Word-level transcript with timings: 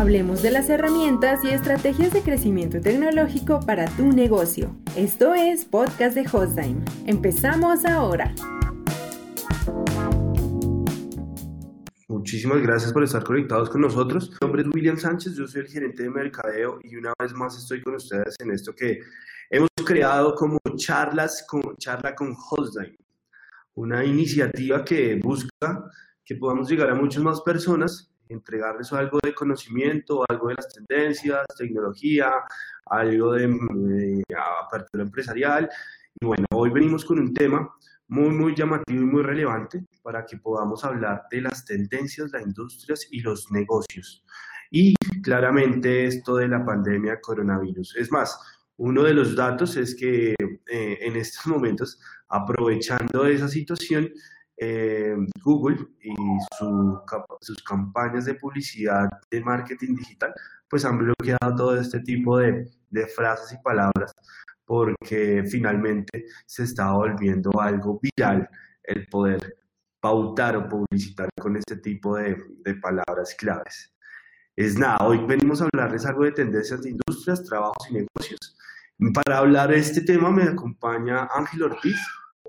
Hablemos 0.00 0.40
de 0.40 0.50
las 0.50 0.70
herramientas 0.70 1.44
y 1.44 1.50
estrategias 1.50 2.10
de 2.14 2.22
crecimiento 2.22 2.80
tecnológico 2.80 3.60
para 3.60 3.84
tu 3.84 4.06
negocio. 4.06 4.74
Esto 4.96 5.34
es 5.34 5.66
Podcast 5.66 6.14
de 6.14 6.22
Hostime. 6.22 6.82
Empezamos 7.04 7.84
ahora. 7.84 8.34
Muchísimas 12.08 12.62
gracias 12.62 12.94
por 12.94 13.04
estar 13.04 13.22
conectados 13.22 13.68
con 13.68 13.82
nosotros. 13.82 14.30
Mi 14.30 14.36
nombre 14.40 14.62
es 14.62 14.68
William 14.68 14.96
Sánchez, 14.96 15.36
yo 15.36 15.46
soy 15.46 15.60
el 15.60 15.68
gerente 15.68 16.04
de 16.04 16.08
mercadeo 16.08 16.78
y 16.82 16.96
una 16.96 17.12
vez 17.18 17.34
más 17.34 17.58
estoy 17.58 17.82
con 17.82 17.96
ustedes 17.96 18.36
en 18.38 18.52
esto 18.52 18.74
que 18.74 19.00
hemos 19.50 19.68
creado 19.84 20.34
como 20.34 20.58
charlas 20.76 21.44
con 21.46 21.76
charla 21.76 22.14
con 22.14 22.34
Hostime, 22.50 22.96
una 23.74 24.02
iniciativa 24.02 24.82
que 24.82 25.16
busca 25.16 25.90
que 26.24 26.36
podamos 26.36 26.70
llegar 26.70 26.88
a 26.88 26.94
muchas 26.94 27.22
más 27.22 27.42
personas, 27.42 28.09
entregarles 28.30 28.92
algo 28.92 29.18
de 29.22 29.34
conocimiento, 29.34 30.24
algo 30.28 30.48
de 30.48 30.54
las 30.54 30.72
tendencias, 30.72 31.44
tecnología, 31.56 32.32
algo 32.86 33.32
de, 33.32 34.22
apertura 34.66 35.02
empresarial. 35.02 35.68
Y 36.20 36.26
bueno, 36.26 36.44
hoy 36.54 36.70
venimos 36.70 37.04
con 37.04 37.18
un 37.18 37.34
tema 37.34 37.68
muy, 38.08 38.30
muy 38.30 38.54
llamativo 38.54 39.02
y 39.02 39.04
muy 39.04 39.22
relevante 39.22 39.84
para 40.02 40.24
que 40.24 40.38
podamos 40.38 40.84
hablar 40.84 41.22
de 41.30 41.42
las 41.42 41.64
tendencias, 41.64 42.32
las 42.32 42.42
industrias 42.42 43.06
y 43.10 43.20
los 43.20 43.50
negocios. 43.50 44.24
Y 44.70 44.94
claramente 45.22 46.06
esto 46.06 46.36
de 46.36 46.48
la 46.48 46.64
pandemia 46.64 47.20
coronavirus. 47.20 47.96
Es 47.96 48.10
más, 48.10 48.38
uno 48.76 49.02
de 49.02 49.14
los 49.14 49.36
datos 49.36 49.76
es 49.76 49.94
que 49.94 50.34
eh, 50.40 50.98
en 51.00 51.16
estos 51.16 51.46
momentos, 51.46 52.00
aprovechando 52.28 53.26
esa 53.26 53.48
situación, 53.48 54.10
eh, 54.60 55.16
Google 55.42 55.78
y 56.02 56.14
sus 57.40 57.62
campañas 57.62 58.26
de 58.26 58.34
publicidad 58.34 59.08
de 59.30 59.40
marketing 59.40 59.96
digital, 59.96 60.34
pues 60.68 60.84
han 60.84 60.98
bloqueado 60.98 61.56
todo 61.56 61.80
este 61.80 62.00
tipo 62.00 62.38
de, 62.38 62.70
de 62.90 63.06
frases 63.06 63.58
y 63.58 63.62
palabras 63.62 64.12
porque 64.70 65.42
finalmente 65.50 66.26
se 66.46 66.62
está 66.62 66.92
volviendo 66.92 67.50
algo 67.60 67.98
viral 68.00 68.48
el 68.84 69.04
poder 69.08 69.56
pautar 69.98 70.56
o 70.56 70.68
publicitar 70.68 71.28
con 71.40 71.56
este 71.56 71.76
tipo 71.78 72.16
de, 72.16 72.36
de 72.64 72.74
palabras 72.74 73.34
claves. 73.36 73.92
Es 74.54 74.78
nada, 74.78 74.98
hoy 75.06 75.24
venimos 75.26 75.60
a 75.60 75.64
hablarles 75.72 76.06
algo 76.06 76.22
de 76.22 76.32
tendencias 76.32 76.82
de 76.82 76.90
industrias, 76.90 77.42
trabajos 77.44 77.90
y 77.90 77.94
negocios. 77.94 78.56
Para 79.12 79.38
hablar 79.38 79.70
de 79.70 79.78
este 79.78 80.02
tema 80.02 80.30
me 80.30 80.44
acompaña 80.44 81.28
Ángel 81.34 81.64
Ortiz, 81.64 81.98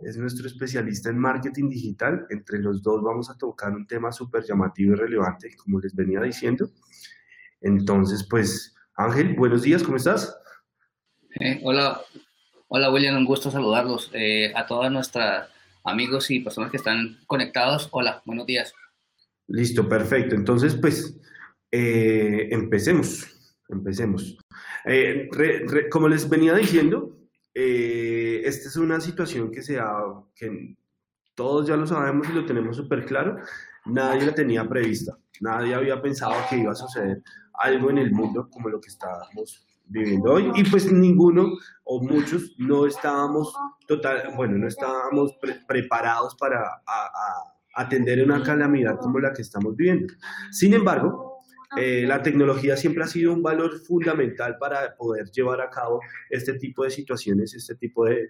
es 0.03 0.17
nuestro 0.17 0.47
especialista 0.47 1.09
en 1.09 1.17
marketing 1.17 1.69
digital. 1.69 2.25
Entre 2.29 2.59
los 2.59 2.81
dos 2.81 3.01
vamos 3.03 3.29
a 3.29 3.37
tocar 3.37 3.71
un 3.73 3.85
tema 3.85 4.11
súper 4.11 4.43
llamativo 4.43 4.93
y 4.93 4.95
relevante, 4.95 5.55
como 5.57 5.79
les 5.79 5.95
venía 5.95 6.21
diciendo. 6.21 6.69
Entonces, 7.61 8.25
pues, 8.29 8.75
Ángel, 8.95 9.35
buenos 9.35 9.61
días, 9.61 9.83
¿cómo 9.83 9.97
estás? 9.97 10.35
Eh, 11.39 11.61
hola, 11.63 12.01
hola 12.67 12.91
William, 12.91 13.17
un 13.17 13.25
gusto 13.25 13.51
saludarlos. 13.51 14.09
Eh, 14.13 14.51
a 14.55 14.65
todos 14.65 14.91
nuestros 14.91 15.47
amigos 15.83 16.29
y 16.31 16.39
personas 16.39 16.71
que 16.71 16.77
están 16.77 17.19
conectados, 17.27 17.87
hola, 17.91 18.21
buenos 18.25 18.45
días. 18.45 18.73
Listo, 19.47 19.87
perfecto. 19.87 20.35
Entonces, 20.35 20.75
pues, 20.75 21.19
eh, 21.71 22.49
empecemos, 22.51 23.27
empecemos. 23.69 24.37
como 25.91 26.07
les 26.07 26.27
venía 26.27 26.55
diciendo, 26.55 27.20
esta 27.53 28.69
es 28.69 28.75
una 28.77 28.99
situación 29.01 29.51
que, 29.51 29.61
se 29.61 29.79
que 30.35 30.75
todos 31.35 31.67
ya 31.67 31.75
lo 31.75 31.87
sabemos 31.87 32.27
y 32.29 32.33
lo 32.33 32.45
tenemos 32.45 32.77
súper 32.77 33.05
claro. 33.05 33.37
Nadie 33.85 34.25
la 34.25 34.35
tenía 34.35 34.67
prevista, 34.67 35.17
nadie 35.39 35.73
había 35.73 36.01
pensado 36.01 36.35
que 36.49 36.57
iba 36.57 36.71
a 36.71 36.75
suceder 36.75 37.23
algo 37.53 37.89
en 37.89 37.97
el 37.97 38.11
mundo 38.11 38.47
como 38.49 38.69
lo 38.69 38.79
que 38.79 38.89
estábamos 38.89 39.65
viviendo 39.85 40.33
hoy 40.33 40.51
y 40.55 40.63
pues 40.63 40.91
ninguno 40.91 41.51
o 41.83 42.01
muchos 42.01 42.55
no 42.57 42.85
estábamos 42.85 43.53
total, 43.87 44.33
bueno, 44.35 44.57
no 44.57 44.67
estábamos 44.67 45.35
preparados 45.67 46.35
para 46.35 46.81
atender 47.75 48.23
una 48.23 48.41
calamidad 48.41 48.97
como 48.99 49.19
la 49.19 49.33
que 49.33 49.41
estamos 49.41 49.75
viviendo. 49.75 50.13
Sin 50.51 50.73
embargo, 50.73 51.30
eh, 51.77 52.03
la 52.05 52.21
tecnología 52.21 52.75
siempre 52.75 53.03
ha 53.03 53.07
sido 53.07 53.33
un 53.33 53.41
valor 53.41 53.79
fundamental 53.79 54.57
para 54.57 54.95
poder 54.95 55.31
llevar 55.31 55.61
a 55.61 55.69
cabo 55.69 56.01
este 56.29 56.53
tipo 56.55 56.83
de 56.83 56.91
situaciones, 56.91 57.53
este 57.53 57.75
tipo 57.75 58.05
de, 58.05 58.29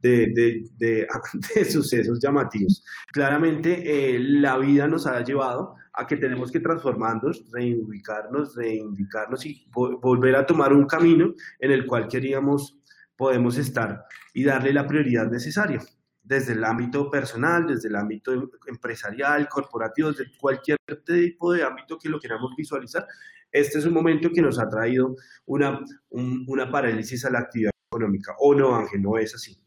de, 0.00 0.26
de, 0.34 1.06
de 1.54 1.64
sucesos 1.70 2.20
llamativos. 2.20 2.84
Claramente, 3.12 4.14
eh, 4.14 4.18
la 4.18 4.58
vida 4.58 4.86
nos 4.88 5.06
ha 5.06 5.22
llevado 5.24 5.76
a 5.94 6.06
que 6.06 6.16
tenemos 6.16 6.52
que 6.52 6.60
transformarnos, 6.60 7.50
reubicarnos, 7.50 8.54
reivindicarnos 8.54 9.46
y 9.46 9.66
volver 9.72 10.36
a 10.36 10.46
tomar 10.46 10.72
un 10.72 10.86
camino 10.86 11.34
en 11.60 11.70
el 11.70 11.86
cual 11.86 12.08
queríamos, 12.08 12.78
podemos 13.16 13.56
estar 13.56 14.04
y 14.34 14.44
darle 14.44 14.72
la 14.72 14.86
prioridad 14.86 15.30
necesaria 15.30 15.80
desde 16.22 16.52
el 16.52 16.64
ámbito 16.64 17.10
personal, 17.10 17.66
desde 17.66 17.88
el 17.88 17.96
ámbito 17.96 18.50
empresarial, 18.66 19.48
corporativo, 19.48 20.12
desde 20.12 20.30
cualquier 20.38 20.78
tipo 21.04 21.52
de 21.52 21.64
ámbito 21.64 21.98
que 21.98 22.08
lo 22.08 22.20
queramos 22.20 22.54
visualizar. 22.56 23.06
Este 23.50 23.78
es 23.78 23.84
un 23.84 23.92
momento 23.92 24.30
que 24.32 24.40
nos 24.40 24.58
ha 24.58 24.68
traído 24.68 25.16
una, 25.46 25.80
una 26.10 26.70
parálisis 26.70 27.24
a 27.24 27.30
la 27.30 27.40
actividad 27.40 27.72
económica. 27.90 28.34
¿O 28.38 28.54
no, 28.54 28.74
Ángel? 28.74 29.02
¿No 29.02 29.18
es 29.18 29.34
así? 29.34 29.58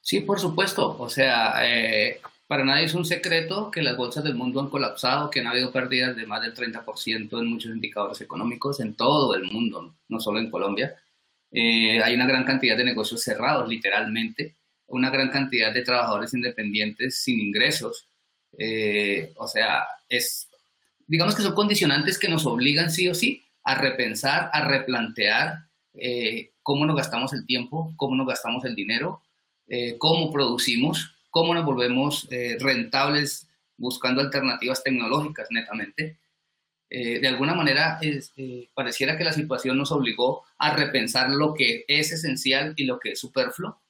Sí, 0.00 0.20
por 0.20 0.38
supuesto. 0.38 0.96
O 0.98 1.08
sea, 1.08 1.54
eh, 1.62 2.20
para 2.46 2.64
nadie 2.64 2.84
es 2.84 2.94
un 2.94 3.04
secreto 3.04 3.70
que 3.70 3.82
las 3.82 3.96
bolsas 3.96 4.24
del 4.24 4.36
mundo 4.36 4.60
han 4.60 4.70
colapsado, 4.70 5.28
que 5.28 5.40
han 5.40 5.48
habido 5.48 5.72
pérdidas 5.72 6.16
de 6.16 6.26
más 6.26 6.40
del 6.40 6.54
30% 6.54 7.38
en 7.38 7.46
muchos 7.46 7.72
indicadores 7.72 8.20
económicos 8.20 8.80
en 8.80 8.94
todo 8.94 9.34
el 9.34 9.44
mundo, 9.44 9.94
no 10.08 10.20
solo 10.20 10.38
en 10.38 10.50
Colombia. 10.50 10.96
Eh, 11.52 12.00
hay 12.02 12.14
una 12.14 12.26
gran 12.26 12.44
cantidad 12.44 12.76
de 12.76 12.84
negocios 12.84 13.22
cerrados, 13.22 13.68
literalmente 13.68 14.56
una 14.90 15.10
gran 15.10 15.30
cantidad 15.30 15.72
de 15.72 15.82
trabajadores 15.82 16.34
independientes 16.34 17.22
sin 17.22 17.40
ingresos. 17.40 18.08
Eh, 18.58 19.32
o 19.36 19.46
sea, 19.46 19.86
es, 20.08 20.48
digamos 21.06 21.34
que 21.34 21.42
son 21.42 21.54
condicionantes 21.54 22.18
que 22.18 22.28
nos 22.28 22.46
obligan 22.46 22.90
sí 22.90 23.08
o 23.08 23.14
sí 23.14 23.44
a 23.64 23.76
repensar, 23.76 24.50
a 24.52 24.66
replantear 24.66 25.66
eh, 25.94 26.52
cómo 26.62 26.86
nos 26.86 26.96
gastamos 26.96 27.32
el 27.32 27.46
tiempo, 27.46 27.92
cómo 27.96 28.16
nos 28.16 28.26
gastamos 28.26 28.64
el 28.64 28.74
dinero, 28.74 29.22
eh, 29.68 29.96
cómo 29.98 30.32
producimos, 30.32 31.14
cómo 31.30 31.54
nos 31.54 31.64
volvemos 31.64 32.28
rentables 32.58 33.46
buscando 33.76 34.20
alternativas 34.20 34.82
tecnológicas 34.82 35.46
netamente. 35.50 36.18
de 36.90 37.28
alguna 37.28 37.54
manera 37.54 38.00
es, 38.02 38.32
pareciera 38.74 39.16
que 39.16 39.22
la 39.22 39.32
situación 39.32 39.78
nos 39.78 39.92
obligó 39.92 40.42
a 40.58 40.74
repensar 40.74 41.30
lo 41.30 41.54
que 41.54 41.84
es 41.86 42.10
esencial 42.10 42.74
y 42.76 42.84
lo 42.84 42.98
que 42.98 43.12
es 43.12 43.20
superfluo 43.20 43.80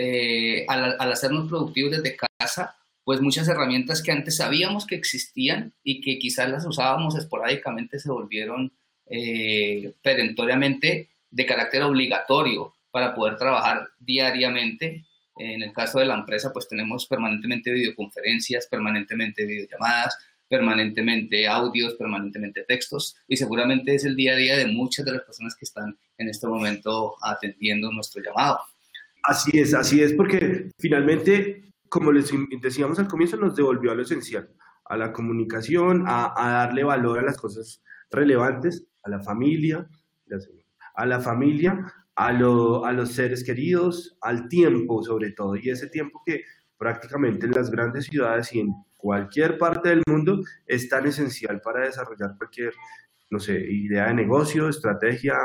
eh, 0.00 0.64
al, 0.68 0.96
hacernos 1.10 1.48
productivos 1.48 1.90
desde 1.90 2.16
casa, 2.38 2.76
pues 3.02 3.20
muchas 3.20 3.48
herramientas 3.48 4.00
que 4.00 4.12
antes 4.12 4.36
sabíamos 4.36 4.86
que 4.86 4.94
existían 4.94 5.72
y 5.82 6.00
que 6.00 6.20
quizás 6.20 6.48
las 6.48 6.64
usábamos 6.64 7.16
esporádicamente 7.16 7.98
se 7.98 8.08
volvieron 8.08 8.72
eh, 9.06 9.92
perentoriamente 10.00 11.08
de 11.32 11.46
carácter 11.46 11.82
obligatorio 11.82 12.74
para 12.92 13.12
poder 13.12 13.38
trabajar 13.38 13.88
diariamente. 13.98 15.04
En 15.36 15.64
el 15.64 15.72
caso 15.72 15.98
de 15.98 16.06
la 16.06 16.14
empresa, 16.14 16.52
pues 16.52 16.68
tenemos 16.68 17.06
permanentemente 17.06 17.72
videoconferencias, 17.72 18.68
permanentemente 18.68 19.46
videollamadas, 19.46 20.16
permanentemente 20.48 21.48
audios, 21.48 21.94
permanentemente 21.94 22.62
textos 22.62 23.16
y 23.26 23.36
seguramente 23.36 23.96
es 23.96 24.04
el 24.04 24.14
día 24.14 24.34
a 24.34 24.36
día 24.36 24.56
de 24.56 24.66
muchas 24.66 25.04
de 25.04 25.12
las 25.12 25.22
personas 25.22 25.56
que 25.56 25.64
están 25.64 25.98
en 26.18 26.28
este 26.28 26.46
momento 26.46 27.16
atendiendo 27.20 27.90
nuestro 27.90 28.22
llamado. 28.22 28.60
Así 29.22 29.58
es, 29.58 29.74
así 29.74 30.02
es, 30.02 30.12
porque 30.12 30.70
finalmente, 30.78 31.72
como 31.88 32.12
les 32.12 32.30
decíamos 32.60 32.98
al 32.98 33.08
comienzo, 33.08 33.36
nos 33.36 33.56
devolvió 33.56 33.92
a 33.92 33.94
lo 33.94 34.02
esencial, 34.02 34.50
a 34.84 34.96
la 34.96 35.12
comunicación, 35.12 36.04
a, 36.06 36.32
darle 36.36 36.84
valor 36.84 37.18
a 37.18 37.22
las 37.22 37.36
cosas 37.36 37.82
relevantes, 38.10 38.86
a 39.04 39.10
la 39.10 39.20
familia, 39.20 39.86
a 40.94 41.06
la 41.06 41.20
familia, 41.20 41.92
a, 42.16 42.28
a 42.28 42.92
los 42.92 43.12
seres 43.12 43.44
queridos, 43.44 44.16
al 44.20 44.48
tiempo 44.48 45.02
sobre 45.02 45.32
todo, 45.32 45.56
y 45.56 45.70
ese 45.70 45.88
tiempo 45.88 46.22
que 46.24 46.42
prácticamente 46.78 47.46
en 47.46 47.52
las 47.52 47.70
grandes 47.70 48.06
ciudades 48.06 48.52
y 48.54 48.60
en 48.60 48.72
cualquier 48.96 49.58
parte 49.58 49.90
del 49.90 50.02
mundo 50.06 50.42
es 50.66 50.88
tan 50.88 51.06
esencial 51.06 51.60
para 51.60 51.84
desarrollar 51.84 52.36
cualquier, 52.36 52.72
no 53.30 53.38
sé, 53.38 53.58
idea 53.58 54.08
de 54.08 54.14
negocio, 54.14 54.68
estrategia, 54.68 55.36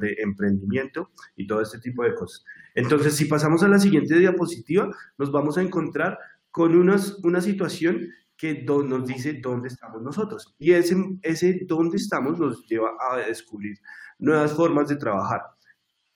emprendimiento 0.00 1.10
y 1.36 1.46
todo 1.46 1.60
este 1.60 1.78
tipo 1.80 2.04
de 2.04 2.14
cosas. 2.14 2.44
Entonces, 2.74 3.16
si 3.16 3.24
pasamos 3.24 3.62
a 3.62 3.68
la 3.68 3.78
siguiente 3.78 4.18
diapositiva, 4.18 4.88
nos 5.16 5.32
vamos 5.32 5.58
a 5.58 5.62
encontrar 5.62 6.18
con 6.50 6.76
una 6.76 7.40
situación 7.40 8.08
que 8.38 8.62
nos 8.62 9.04
dice 9.06 9.40
dónde 9.42 9.68
estamos 9.68 10.00
nosotros. 10.00 10.54
Y 10.58 10.72
ese, 10.72 10.96
ese 11.22 11.60
dónde 11.66 11.96
estamos 11.96 12.38
nos 12.38 12.64
lleva 12.66 12.92
a 13.10 13.16
descubrir 13.16 13.76
nuevas 14.18 14.52
formas 14.52 14.88
de 14.88 14.96
trabajar. 14.96 15.42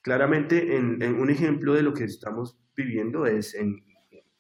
Claramente, 0.01 0.77
en, 0.77 1.03
un 1.03 1.31
ejemplo 1.31 1.75
de 1.75 1.83
lo 1.83 1.93
que 1.93 2.05
estamos 2.05 2.57
viviendo 2.77 3.27
es, 3.27 3.55
en, 3.55 3.85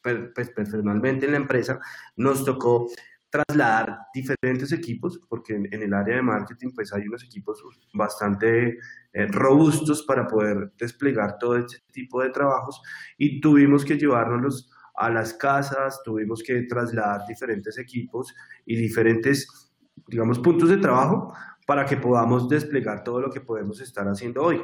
pues, 0.00 0.50
personalmente 0.50 1.26
en 1.26 1.32
la 1.32 1.38
empresa, 1.38 1.80
nos 2.16 2.44
tocó 2.44 2.88
trasladar 3.32 3.99
diferentes 4.12 4.73
equipos, 4.73 5.19
porque 5.26 5.55
en, 5.55 5.82
el 5.82 5.94
área 5.94 6.17
de 6.17 6.23
marketing 6.23 6.69
pues 6.75 6.93
hay 6.93 7.08
unos 7.08 7.25
equipos 7.25 7.62
bastante 7.94 8.79
eh, 9.14 9.26
robustos 9.29 10.02
para 10.02 10.26
poder 10.26 10.70
desplegar 10.79 11.38
todo 11.38 11.56
este 11.56 11.79
tipo 11.90 12.23
de 12.23 12.29
trabajos 12.29 12.82
y 13.17 13.40
tuvimos 13.40 13.87
que 13.87 13.96
llevárnoslos 13.96 14.70
a 14.94 15.08
las 15.08 15.32
casas, 15.32 16.02
tuvimos 16.05 16.43
que 16.43 16.62
trasladar 16.64 17.26
diferentes 17.26 17.79
equipos 17.79 18.34
y 18.67 18.76
diferentes, 18.76 19.73
digamos, 20.06 20.38
puntos 20.38 20.69
de 20.69 20.76
trabajo 20.76 21.32
para 21.67 21.87
que 21.87 21.96
podamos 21.96 22.50
desplegar 22.50 23.02
todo 23.02 23.20
lo 23.23 23.31
que 23.31 23.40
podemos 23.40 23.81
estar 23.81 24.06
haciendo 24.06 24.43
hoy. 24.43 24.61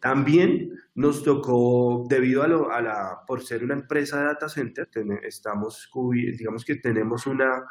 También 0.00 0.72
nos 0.94 1.22
tocó, 1.22 2.04
debido 2.08 2.42
a, 2.42 2.80
la, 2.80 3.18
por 3.26 3.42
ser 3.42 3.64
una 3.64 3.74
empresa 3.74 4.18
de 4.18 4.26
data 4.26 4.48
center, 4.48 4.88
estamos, 5.22 5.90
digamos 6.12 6.64
que 6.64 6.76
tenemos 6.76 7.26
una, 7.26 7.64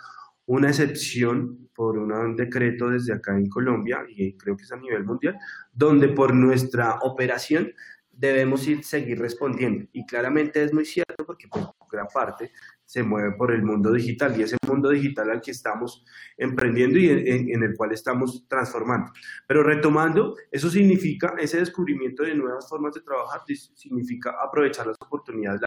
una 0.45 0.69
excepción 0.69 1.69
por 1.73 1.97
un 1.97 2.35
decreto 2.35 2.89
desde 2.89 3.13
acá 3.13 3.37
en 3.37 3.49
Colombia, 3.49 4.03
y 4.07 4.35
creo 4.37 4.55
que 4.55 4.63
es 4.63 4.71
a 4.71 4.77
nivel 4.77 5.03
mundial, 5.03 5.37
donde 5.73 6.09
por 6.09 6.33
nuestra 6.33 6.99
operación 7.01 7.71
debemos 8.11 8.67
ir, 8.67 8.83
seguir 8.83 9.19
respondiendo. 9.19 9.85
Y 9.91 10.05
claramente 10.05 10.63
es 10.63 10.73
muy 10.73 10.85
cierto 10.85 11.25
porque 11.25 11.47
pues, 11.47 11.65
gran 11.95 12.07
parte 12.13 12.51
se 12.85 13.01
mueve 13.01 13.31
por 13.31 13.51
el 13.51 13.63
mundo 13.63 13.91
digital 13.91 14.39
y 14.39 14.43
ese 14.43 14.57
mundo 14.67 14.89
digital 14.89 15.31
al 15.31 15.41
que 15.41 15.51
estamos 15.51 16.05
emprendiendo 16.37 16.99
y 16.99 17.09
en, 17.09 17.63
el 17.63 17.75
cual 17.75 17.91
estamos 17.91 18.45
transformando. 18.47 19.11
Pero 19.47 19.63
retomando, 19.63 20.35
eso 20.51 20.69
significa, 20.69 21.35
ese 21.39 21.57
descubrimiento 21.59 22.23
de 22.23 22.35
nuevas 22.35 22.69
formas 22.69 22.93
de 22.93 23.01
trabajar 23.01 23.41
significa 23.75 24.35
aprovechar 24.41 24.87
las 24.87 24.97
oportunidades 25.01 25.61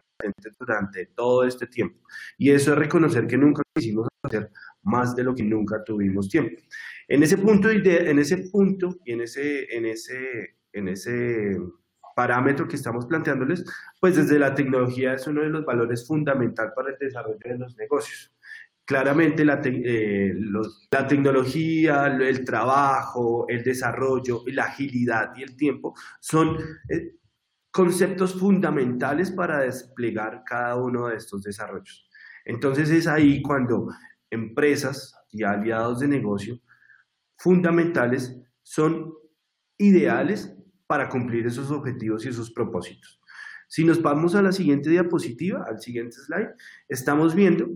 durante 0.58 1.06
todo 1.06 1.44
este 1.44 1.66
tiempo. 1.66 1.98
Y 2.36 2.50
eso 2.50 2.72
es 2.72 2.78
reconocer 2.78 3.26
que 3.26 3.36
nunca 3.36 3.62
quisimos 3.74 4.08
hacer 4.22 4.50
más 4.82 5.14
de 5.14 5.24
lo 5.24 5.34
que 5.34 5.42
nunca 5.42 5.82
tuvimos 5.84 6.28
tiempo. 6.28 6.60
En 7.08 7.22
ese 7.22 7.38
punto, 7.38 7.68
en 7.70 8.18
ese 8.18 8.38
punto 8.50 8.98
y 9.04 9.12
en 9.12 9.22
ese, 9.22 9.76
en 9.76 9.86
ese, 9.86 10.56
en 10.72 10.88
ese 10.88 11.58
parámetro 12.18 12.66
que 12.66 12.74
estamos 12.74 13.06
planteándoles, 13.06 13.64
pues 14.00 14.16
desde 14.16 14.40
la 14.40 14.52
tecnología 14.52 15.14
es 15.14 15.24
uno 15.28 15.42
de 15.42 15.50
los 15.50 15.64
valores 15.64 16.04
fundamental 16.04 16.72
para 16.74 16.90
el 16.90 16.96
desarrollo 16.98 17.38
de 17.44 17.56
los 17.56 17.76
negocios. 17.76 18.34
Claramente 18.84 19.44
la, 19.44 19.60
eh, 19.62 20.34
tecnología, 21.08 22.08
el 22.08 22.44
trabajo, 22.44 23.46
el 23.46 23.62
desarrollo, 23.62 24.42
la 24.46 24.64
agilidad 24.64 25.30
y 25.36 25.44
el 25.44 25.54
tiempo 25.56 25.94
son 26.18 26.56
eh, 26.88 27.12
conceptos 27.70 28.34
fundamentales 28.34 29.30
para 29.30 29.60
desplegar 29.60 30.42
cada 30.44 30.74
uno 30.74 31.06
de 31.06 31.18
estos 31.18 31.44
desarrollos. 31.44 32.10
Entonces 32.44 32.90
es 32.90 33.06
ahí 33.06 33.40
cuando 33.42 33.86
empresas 34.28 35.14
y 35.30 35.44
aliados 35.44 36.00
de 36.00 36.08
negocio 36.08 36.58
fundamentales 37.36 38.36
son 38.64 39.14
ideales 39.76 40.57
para 40.88 41.08
cumplir 41.08 41.46
esos 41.46 41.70
objetivos 41.70 42.24
y 42.24 42.30
esos 42.30 42.50
propósitos. 42.50 43.20
Si 43.68 43.84
nos 43.84 44.00
vamos 44.00 44.34
a 44.34 44.42
la 44.42 44.50
siguiente 44.50 44.88
diapositiva, 44.88 45.64
al 45.68 45.78
siguiente 45.78 46.16
slide, 46.16 46.54
estamos 46.88 47.34
viendo 47.34 47.68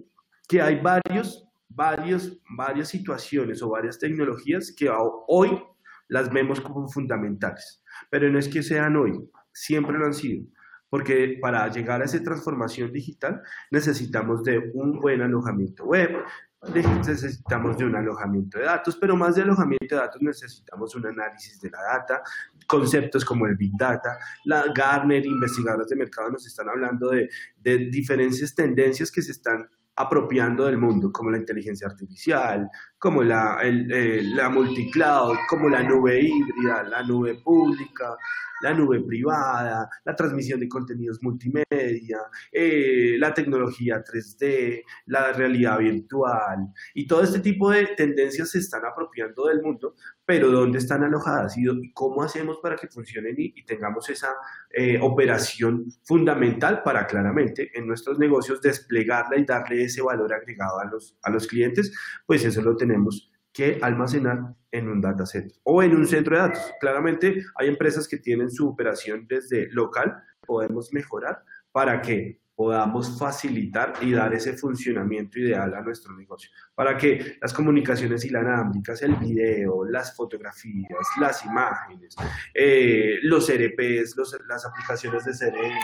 que 0.48 0.62
hay 0.62 0.80
varios, 0.80 1.46
varios, 1.68 2.40
varias 2.56 2.88
situaciones 2.88 3.62
o 3.62 3.68
varias 3.68 3.98
tecnologías 3.98 4.74
que 4.76 4.90
hoy 5.28 5.62
las 6.08 6.32
vemos 6.32 6.60
como 6.60 6.88
fundamentales, 6.88 7.84
pero 8.10 8.30
no 8.30 8.38
es 8.38 8.48
que 8.48 8.62
sean 8.62 8.96
hoy, 8.96 9.12
siempre 9.52 9.98
lo 9.98 10.06
han 10.06 10.14
sido, 10.14 10.46
porque 10.88 11.38
para 11.40 11.68
llegar 11.68 12.00
a 12.00 12.06
esa 12.06 12.22
transformación 12.22 12.90
digital 12.90 13.42
necesitamos 13.70 14.42
de 14.44 14.70
un 14.74 14.98
buen 14.98 15.20
alojamiento 15.20 15.84
web, 15.84 16.24
necesitamos 16.70 17.76
de 17.76 17.84
un 17.84 17.96
alojamiento 17.96 18.58
de 18.58 18.64
datos, 18.64 18.96
pero 18.96 19.16
más 19.16 19.34
de 19.34 19.42
alojamiento 19.42 19.96
de 19.96 20.00
datos 20.00 20.22
necesitamos 20.22 20.94
un 20.94 21.06
análisis 21.06 21.60
de 21.60 21.70
la 21.70 21.82
data, 21.82 22.22
conceptos 22.66 23.24
como 23.24 23.46
el 23.46 23.56
Big 23.56 23.72
Data. 23.76 24.16
La 24.44 24.64
Garner, 24.72 25.24
investigadores 25.26 25.88
de 25.88 25.96
mercado, 25.96 26.30
nos 26.30 26.46
están 26.46 26.68
hablando 26.68 27.10
de, 27.10 27.28
de 27.58 27.78
diferentes 27.90 28.54
tendencias 28.54 29.10
que 29.10 29.22
se 29.22 29.32
están 29.32 29.68
apropiando 29.96 30.64
del 30.66 30.78
mundo, 30.78 31.12
como 31.12 31.30
la 31.30 31.38
inteligencia 31.38 31.86
artificial, 31.86 32.68
como 32.98 33.22
la, 33.22 33.58
el, 33.62 33.90
eh, 33.92 34.22
la 34.22 34.48
multicloud, 34.48 35.36
como 35.48 35.68
la 35.68 35.82
nube 35.82 36.20
híbrida, 36.20 36.82
la 36.84 37.02
nube 37.02 37.40
pública, 37.42 38.16
la 38.62 38.72
nube 38.72 39.00
privada, 39.02 39.88
la 40.04 40.16
transmisión 40.16 40.60
de 40.60 40.68
contenidos 40.68 41.18
multimedia, 41.22 42.18
eh, 42.50 43.16
la 43.18 43.34
tecnología 43.34 44.02
3D, 44.02 44.84
la 45.06 45.32
realidad 45.32 45.78
virtual. 45.78 46.68
Y 46.94 47.06
todo 47.06 47.22
este 47.22 47.40
tipo 47.40 47.70
de 47.70 47.88
tendencias 47.96 48.50
se 48.50 48.60
están 48.60 48.84
apropiando 48.84 49.46
del 49.46 49.60
mundo, 49.62 49.96
pero 50.24 50.50
¿dónde 50.50 50.78
están 50.78 51.02
alojadas 51.02 51.56
y 51.58 51.92
cómo 51.92 52.22
hacemos 52.22 52.58
para 52.62 52.76
que 52.76 52.88
funcionen 52.88 53.34
y, 53.38 53.64
tengamos 53.64 54.08
esa 54.10 54.34
eh, 54.70 54.98
operación 55.00 55.86
fundamental 56.04 56.82
para 56.82 57.06
claramente 57.06 57.70
en 57.74 57.86
nuestros 57.86 58.18
negocios 58.18 58.60
desplegarla 58.60 59.38
y 59.38 59.44
darle 59.44 59.84
ese 59.84 60.02
valor 60.02 60.32
agregado 60.32 60.78
a 60.80 60.84
los, 60.84 61.16
a 61.22 61.30
los 61.30 61.46
clientes? 61.46 61.92
Pues 62.26 62.44
eso 62.44 62.62
lo 62.62 62.76
tenemos 62.76 63.30
que 63.52 63.78
almacenar 63.82 64.54
en 64.70 64.88
un 64.88 65.00
dataset 65.00 65.52
o 65.64 65.82
en 65.82 65.94
un 65.94 66.06
centro 66.06 66.36
de 66.36 66.42
datos. 66.42 66.72
Claramente 66.80 67.44
hay 67.56 67.68
empresas 67.68 68.08
que 68.08 68.16
tienen 68.18 68.50
su 68.50 68.68
operación 68.68 69.26
desde 69.28 69.70
local, 69.72 70.22
podemos 70.46 70.92
mejorar 70.92 71.44
para 71.72 72.00
que 72.02 72.41
podamos 72.54 73.18
facilitar 73.18 73.94
y 74.02 74.12
dar 74.12 74.34
ese 74.34 74.54
funcionamiento 74.54 75.38
ideal 75.38 75.74
a 75.74 75.80
nuestro 75.80 76.14
negocio, 76.16 76.50
para 76.74 76.96
que 76.96 77.38
las 77.40 77.52
comunicaciones 77.52 78.24
inalámbricas, 78.24 79.02
el 79.02 79.16
video, 79.16 79.84
las 79.84 80.14
fotografías, 80.14 81.06
las 81.20 81.44
imágenes, 81.44 82.14
eh, 82.54 83.18
los 83.22 83.48
ERPs, 83.48 84.16
las 84.48 84.66
aplicaciones 84.66 85.24
de 85.24 85.32
CRM, 85.32 85.78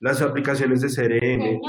las 0.00 0.20
aplicaciones 0.20 0.80
de 0.82 0.88
CRM, 0.88 1.60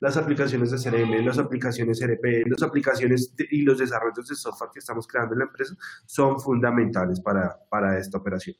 las 0.00 0.16
aplicaciones 0.18 0.70
de 0.70 0.78
CRM, 0.78 1.24
las 1.24 1.38
aplicaciones 1.38 2.00
RP, 2.00 2.44
las 2.46 2.62
aplicaciones 2.62 3.32
y 3.50 3.62
los 3.62 3.78
desarrollos 3.78 4.28
de 4.28 4.34
software 4.34 4.70
que 4.72 4.80
estamos 4.80 5.06
creando 5.06 5.32
en 5.32 5.38
la 5.38 5.44
empresa 5.46 5.74
son 6.04 6.38
fundamentales 6.38 7.20
para, 7.20 7.56
para 7.70 7.98
esta 7.98 8.18
operación. 8.18 8.56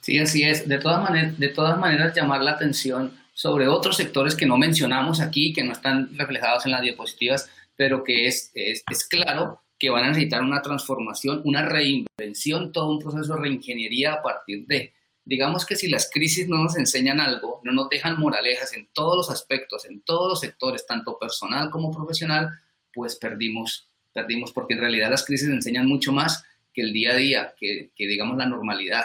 Sí, 0.00 0.18
así 0.18 0.42
es. 0.42 0.68
De 0.68 0.78
todas, 0.78 1.02
maneras, 1.02 1.38
de 1.38 1.48
todas 1.50 1.78
maneras, 1.78 2.16
llamar 2.16 2.42
la 2.42 2.52
atención 2.52 3.12
sobre 3.38 3.68
otros 3.68 3.96
sectores 3.96 4.34
que 4.34 4.46
no 4.46 4.58
mencionamos 4.58 5.20
aquí, 5.20 5.52
que 5.52 5.62
no 5.62 5.70
están 5.70 6.18
reflejados 6.18 6.66
en 6.66 6.72
las 6.72 6.82
diapositivas, 6.82 7.48
pero 7.76 8.02
que 8.02 8.26
es, 8.26 8.50
es, 8.52 8.82
es 8.90 9.06
claro 9.06 9.62
que 9.78 9.90
van 9.90 10.02
a 10.02 10.08
necesitar 10.08 10.42
una 10.42 10.60
transformación, 10.60 11.42
una 11.44 11.62
reinvención, 11.64 12.72
todo 12.72 12.90
un 12.90 12.98
proceso 12.98 13.34
de 13.34 13.42
reingeniería 13.42 14.14
a 14.14 14.22
partir 14.22 14.66
de 14.66 14.92
digamos 15.24 15.64
que 15.64 15.76
si 15.76 15.88
las 15.88 16.10
crisis 16.12 16.48
no 16.48 16.56
nos 16.56 16.76
enseñan 16.76 17.20
algo, 17.20 17.60
no 17.62 17.70
nos 17.70 17.88
dejan 17.90 18.18
moralejas 18.18 18.72
en 18.72 18.88
todos 18.92 19.16
los 19.16 19.30
aspectos, 19.30 19.84
en 19.84 20.00
todos 20.00 20.28
los 20.30 20.40
sectores, 20.40 20.84
tanto 20.84 21.16
personal 21.16 21.70
como 21.70 21.92
profesional, 21.92 22.48
pues 22.92 23.14
perdimos, 23.14 23.88
perdimos, 24.12 24.50
porque 24.50 24.74
en 24.74 24.80
realidad 24.80 25.10
las 25.10 25.24
crisis 25.24 25.48
enseñan 25.48 25.86
mucho 25.86 26.12
más 26.12 26.42
que 26.74 26.80
el 26.80 26.92
día 26.92 27.12
a 27.12 27.16
día, 27.16 27.54
que, 27.56 27.92
digamos 27.96 28.36
la 28.36 28.46
normalidad. 28.46 29.04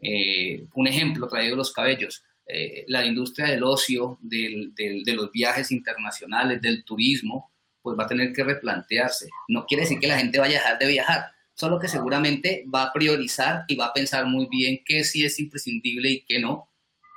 Eh, 0.00 0.64
un 0.72 0.86
ejemplo 0.86 1.28
traído 1.28 1.56
los 1.56 1.74
cabellos, 1.74 2.22
eh, 2.52 2.84
la 2.88 3.04
industria 3.04 3.46
del 3.46 3.62
ocio, 3.62 4.18
de 4.20 5.12
los 5.14 5.30
viajes 5.30 5.70
internacionales, 5.70 6.60
del 6.60 6.84
turismo, 6.84 7.50
pues 7.82 7.98
va 7.98 8.04
a 8.04 8.08
tener 8.08 8.32
que 8.32 8.44
replantearse. 8.44 9.28
No 9.48 9.66
quiere 9.66 9.82
decir 9.82 9.98
que 9.98 10.08
la 10.08 10.18
gente 10.18 10.38
vaya 10.38 10.58
a 10.58 10.62
dejar 10.62 10.78
de 10.78 10.86
viajar, 10.88 11.24
solo 11.54 11.78
que 11.78 11.88
seguramente 11.88 12.64
va 12.72 12.84
a 12.84 12.92
priorizar 12.92 13.64
y 13.68 13.76
va 13.76 13.86
a 13.86 13.92
pensar 13.92 14.26
muy 14.26 14.46
bien 14.50 14.80
qué 14.84 15.04
sí 15.04 15.24
es 15.24 15.38
imprescindible 15.38 16.10
y 16.10 16.24
qué 16.24 16.40
no, 16.40 16.68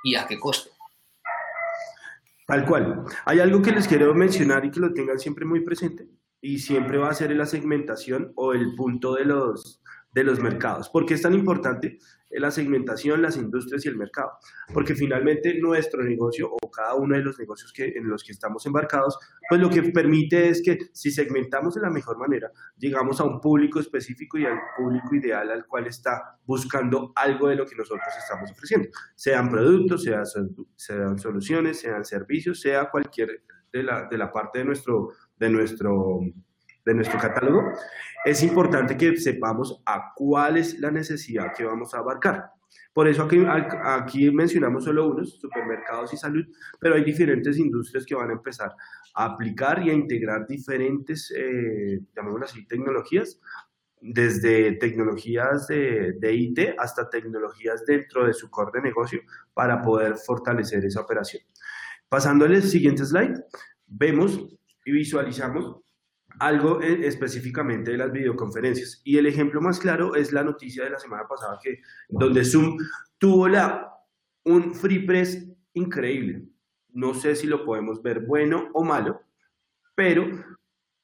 y 0.04 0.14
a 0.16 0.26
qué 0.26 0.38
costo. 0.38 0.70
Tal 2.46 2.66
cual. 2.66 3.04
Hay 3.24 3.40
algo 3.40 3.62
que 3.62 3.72
les 3.72 3.88
quiero 3.88 4.14
mencionar 4.14 4.64
y 4.64 4.70
que 4.70 4.80
lo 4.80 4.92
tengan 4.92 5.18
siempre 5.18 5.44
muy 5.44 5.60
presente, 5.60 6.06
y 6.40 6.58
siempre 6.58 6.98
va 6.98 7.08
a 7.08 7.14
ser 7.14 7.34
la 7.34 7.46
segmentación 7.46 8.32
o 8.36 8.52
el 8.52 8.74
punto 8.74 9.14
de 9.14 9.24
los, 9.24 9.80
de 10.12 10.24
los 10.24 10.38
mercados. 10.40 10.90
¿Por 10.90 11.06
qué 11.06 11.14
es 11.14 11.22
tan 11.22 11.32
importante? 11.32 11.98
La 12.40 12.50
segmentación, 12.50 13.22
las 13.22 13.36
industrias 13.36 13.84
y 13.84 13.88
el 13.88 13.96
mercado. 13.96 14.32
Porque 14.72 14.94
finalmente 14.94 15.58
nuestro 15.58 16.02
negocio 16.02 16.50
o 16.50 16.70
cada 16.70 16.94
uno 16.94 17.16
de 17.16 17.22
los 17.22 17.38
negocios 17.38 17.72
que, 17.72 17.86
en 17.86 18.08
los 18.08 18.24
que 18.24 18.32
estamos 18.32 18.66
embarcados, 18.66 19.18
pues 19.48 19.60
lo 19.60 19.70
que 19.70 19.82
permite 19.82 20.48
es 20.48 20.62
que 20.62 20.78
si 20.92 21.10
segmentamos 21.10 21.74
de 21.74 21.82
la 21.82 21.90
mejor 21.90 22.18
manera, 22.18 22.50
llegamos 22.76 23.20
a 23.20 23.24
un 23.24 23.40
público 23.40 23.80
específico 23.80 24.38
y 24.38 24.46
al 24.46 24.58
público 24.76 25.14
ideal 25.14 25.50
al 25.50 25.66
cual 25.66 25.86
está 25.86 26.38
buscando 26.44 27.12
algo 27.16 27.48
de 27.48 27.56
lo 27.56 27.66
que 27.66 27.76
nosotros 27.76 28.08
estamos 28.18 28.50
ofreciendo. 28.50 28.88
Sean 29.14 29.48
productos, 29.48 30.02
sean, 30.02 30.24
sean 30.76 31.18
soluciones, 31.18 31.80
sean 31.80 32.04
servicios, 32.04 32.60
sea 32.60 32.90
cualquier 32.90 33.42
de 33.72 33.82
la, 33.82 34.06
de 34.08 34.18
la 34.18 34.32
parte 34.32 34.60
de 34.60 34.64
nuestro, 34.64 35.10
de 35.36 35.50
nuestro 35.50 36.20
de 36.84 36.94
nuestro 36.94 37.18
catálogo, 37.18 37.72
es 38.24 38.42
importante 38.42 38.96
que 38.96 39.16
sepamos 39.16 39.82
a 39.86 40.12
cuál 40.14 40.56
es 40.56 40.78
la 40.78 40.90
necesidad 40.90 41.52
que 41.56 41.64
vamos 41.64 41.94
a 41.94 41.98
abarcar. 41.98 42.50
Por 42.92 43.08
eso 43.08 43.24
aquí, 43.24 43.44
aquí 43.82 44.30
mencionamos 44.30 44.84
solo 44.84 45.08
unos, 45.08 45.38
supermercados 45.40 46.12
y 46.12 46.16
salud, 46.16 46.44
pero 46.80 46.94
hay 46.94 47.04
diferentes 47.04 47.58
industrias 47.58 48.06
que 48.06 48.14
van 48.14 48.30
a 48.30 48.34
empezar 48.34 48.72
a 49.14 49.24
aplicar 49.24 49.82
y 49.82 49.90
a 49.90 49.92
integrar 49.92 50.46
diferentes, 50.46 51.32
eh, 51.36 52.00
llamémoslo 52.14 52.46
así, 52.46 52.66
tecnologías, 52.66 53.40
desde 54.00 54.72
tecnologías 54.72 55.66
de, 55.66 56.12
de, 56.18 56.34
IT 56.34 56.74
hasta 56.78 57.08
tecnologías 57.08 57.86
dentro 57.86 58.26
de 58.26 58.34
su 58.34 58.50
core 58.50 58.70
de 58.74 58.82
negocio 58.82 59.20
para 59.54 59.80
poder 59.80 60.16
fortalecer 60.16 60.84
esa 60.84 61.00
operación. 61.00 61.42
Pasando 62.08 62.44
al 62.44 62.62
siguiente 62.62 63.04
slide, 63.04 63.42
vemos 63.86 64.46
y 64.84 64.92
visualizamos 64.92 65.83
algo 66.38 66.80
e, 66.82 67.06
específicamente 67.06 67.92
de 67.92 67.98
las 67.98 68.12
videoconferencias. 68.12 69.00
Y 69.04 69.18
el 69.18 69.26
ejemplo 69.26 69.60
más 69.60 69.78
claro 69.78 70.14
es 70.14 70.32
la 70.32 70.42
noticia 70.42 70.84
de 70.84 70.90
la 70.90 70.98
semana 70.98 71.26
pasada, 71.28 71.58
que, 71.62 71.80
donde 72.08 72.44
Zoom 72.44 72.78
tuvo 73.18 73.48
la, 73.48 73.92
un 74.44 74.74
free 74.74 75.06
press 75.06 75.46
increíble. 75.74 76.44
No 76.90 77.14
sé 77.14 77.34
si 77.34 77.46
lo 77.46 77.64
podemos 77.64 78.02
ver 78.02 78.20
bueno 78.20 78.68
o 78.72 78.84
malo, 78.84 79.22
pero 79.94 80.26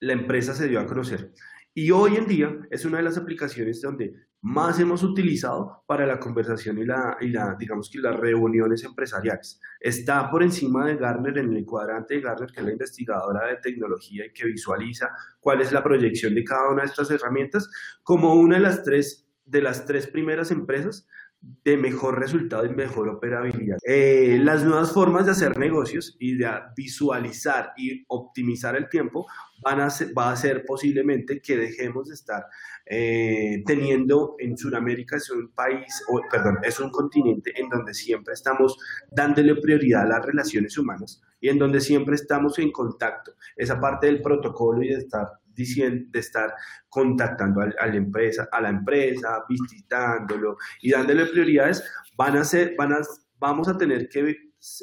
la 0.00 0.12
empresa 0.12 0.54
se 0.54 0.68
dio 0.68 0.80
a 0.80 0.86
conocer. 0.86 1.32
Y 1.74 1.90
hoy 1.90 2.16
en 2.16 2.26
día 2.26 2.58
es 2.70 2.84
una 2.84 2.98
de 2.98 3.04
las 3.04 3.16
aplicaciones 3.16 3.80
donde 3.80 4.14
más 4.42 4.80
hemos 4.80 5.02
utilizado 5.02 5.84
para 5.86 6.06
la 6.06 6.18
conversación 6.18 6.78
y 6.78 6.84
la, 6.84 7.16
digamos 7.58 7.90
que 7.90 7.98
las 7.98 8.18
reuniones 8.18 8.84
empresariales. 8.84 9.60
Está 9.78 10.30
por 10.30 10.42
encima 10.42 10.86
de 10.86 10.96
Gartner 10.96 11.38
en 11.38 11.54
el 11.54 11.64
cuadrante 11.64 12.14
de 12.14 12.20
Gartner, 12.20 12.50
que 12.50 12.60
es 12.60 12.66
la 12.66 12.72
investigadora 12.72 13.46
de 13.46 13.56
tecnología 13.56 14.26
y 14.26 14.32
que 14.32 14.46
visualiza 14.46 15.10
cuál 15.40 15.60
es 15.60 15.72
la 15.72 15.82
proyección 15.82 16.34
de 16.34 16.44
cada 16.44 16.70
una 16.70 16.82
de 16.82 16.88
estas 16.88 17.10
herramientas, 17.10 17.70
como 18.02 18.34
una 18.34 18.56
de 18.56 18.62
las 18.62 18.82
tres, 18.82 19.28
de 19.44 19.60
las 19.60 19.84
tres 19.84 20.06
primeras 20.06 20.50
empresas 20.50 21.06
de 21.40 21.76
mejor 21.76 22.18
resultado 22.18 22.66
y 22.66 22.70
mejor 22.70 23.08
operabilidad. 23.08 23.78
Eh, 23.86 24.38
las 24.42 24.62
nuevas 24.64 24.92
formas 24.92 25.24
de 25.24 25.32
hacer 25.32 25.58
negocios 25.58 26.16
y 26.18 26.36
de 26.36 26.48
visualizar 26.76 27.72
y 27.76 28.04
optimizar 28.08 28.76
el 28.76 28.88
tiempo 28.88 29.26
van 29.62 29.80
a 29.80 29.90
ser, 29.90 30.16
va 30.16 30.30
a 30.30 30.36
ser 30.36 30.64
posiblemente 30.66 31.40
que 31.40 31.56
dejemos 31.56 32.08
de 32.08 32.14
estar 32.14 32.44
eh, 32.86 33.62
teniendo 33.66 34.34
en 34.38 34.56
Sudamérica 34.56 35.16
es 35.16 35.30
un 35.30 35.52
país, 35.52 36.02
o, 36.08 36.20
perdón, 36.30 36.58
es 36.62 36.80
un 36.80 36.90
continente 36.90 37.52
en 37.54 37.68
donde 37.68 37.94
siempre 37.94 38.34
estamos 38.34 38.76
dándole 39.10 39.54
prioridad 39.56 40.02
a 40.02 40.08
las 40.08 40.26
relaciones 40.26 40.76
humanas 40.76 41.22
y 41.40 41.48
en 41.48 41.58
donde 41.58 41.80
siempre 41.80 42.16
estamos 42.16 42.58
en 42.58 42.72
contacto. 42.72 43.32
Esa 43.56 43.80
parte 43.80 44.06
del 44.06 44.22
protocolo 44.22 44.82
y 44.82 44.88
de 44.88 44.98
estar 44.98 45.28
diciendo, 45.54 46.06
de 46.10 46.20
estar 46.20 46.54
contactando 46.88 47.60
a, 47.60 47.86
la 47.86 47.96
empresa, 47.96 48.48
a 48.50 48.60
la 48.60 48.68
empresa, 48.68 49.44
visitándolo 49.48 50.56
y 50.82 50.90
dándole 50.90 51.26
prioridades, 51.26 51.84
van 52.16 52.36
a 52.36 52.44
ser, 52.44 52.74
van 52.76 52.92
a, 52.92 52.98
vamos 53.38 53.68
a 53.68 53.78
tener 53.78 54.08
que 54.08 54.36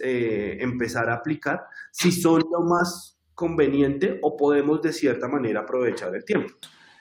eh, 0.03 0.57
empezar 0.59 1.09
a 1.09 1.15
aplicar 1.15 1.65
si 1.91 2.11
son 2.11 2.43
lo 2.51 2.61
más 2.61 3.19
conveniente 3.35 4.17
o 4.23 4.35
podemos 4.35 4.81
de 4.81 4.91
cierta 4.91 5.27
manera 5.27 5.59
aprovechar 5.61 6.15
el 6.15 6.25
tiempo. 6.25 6.53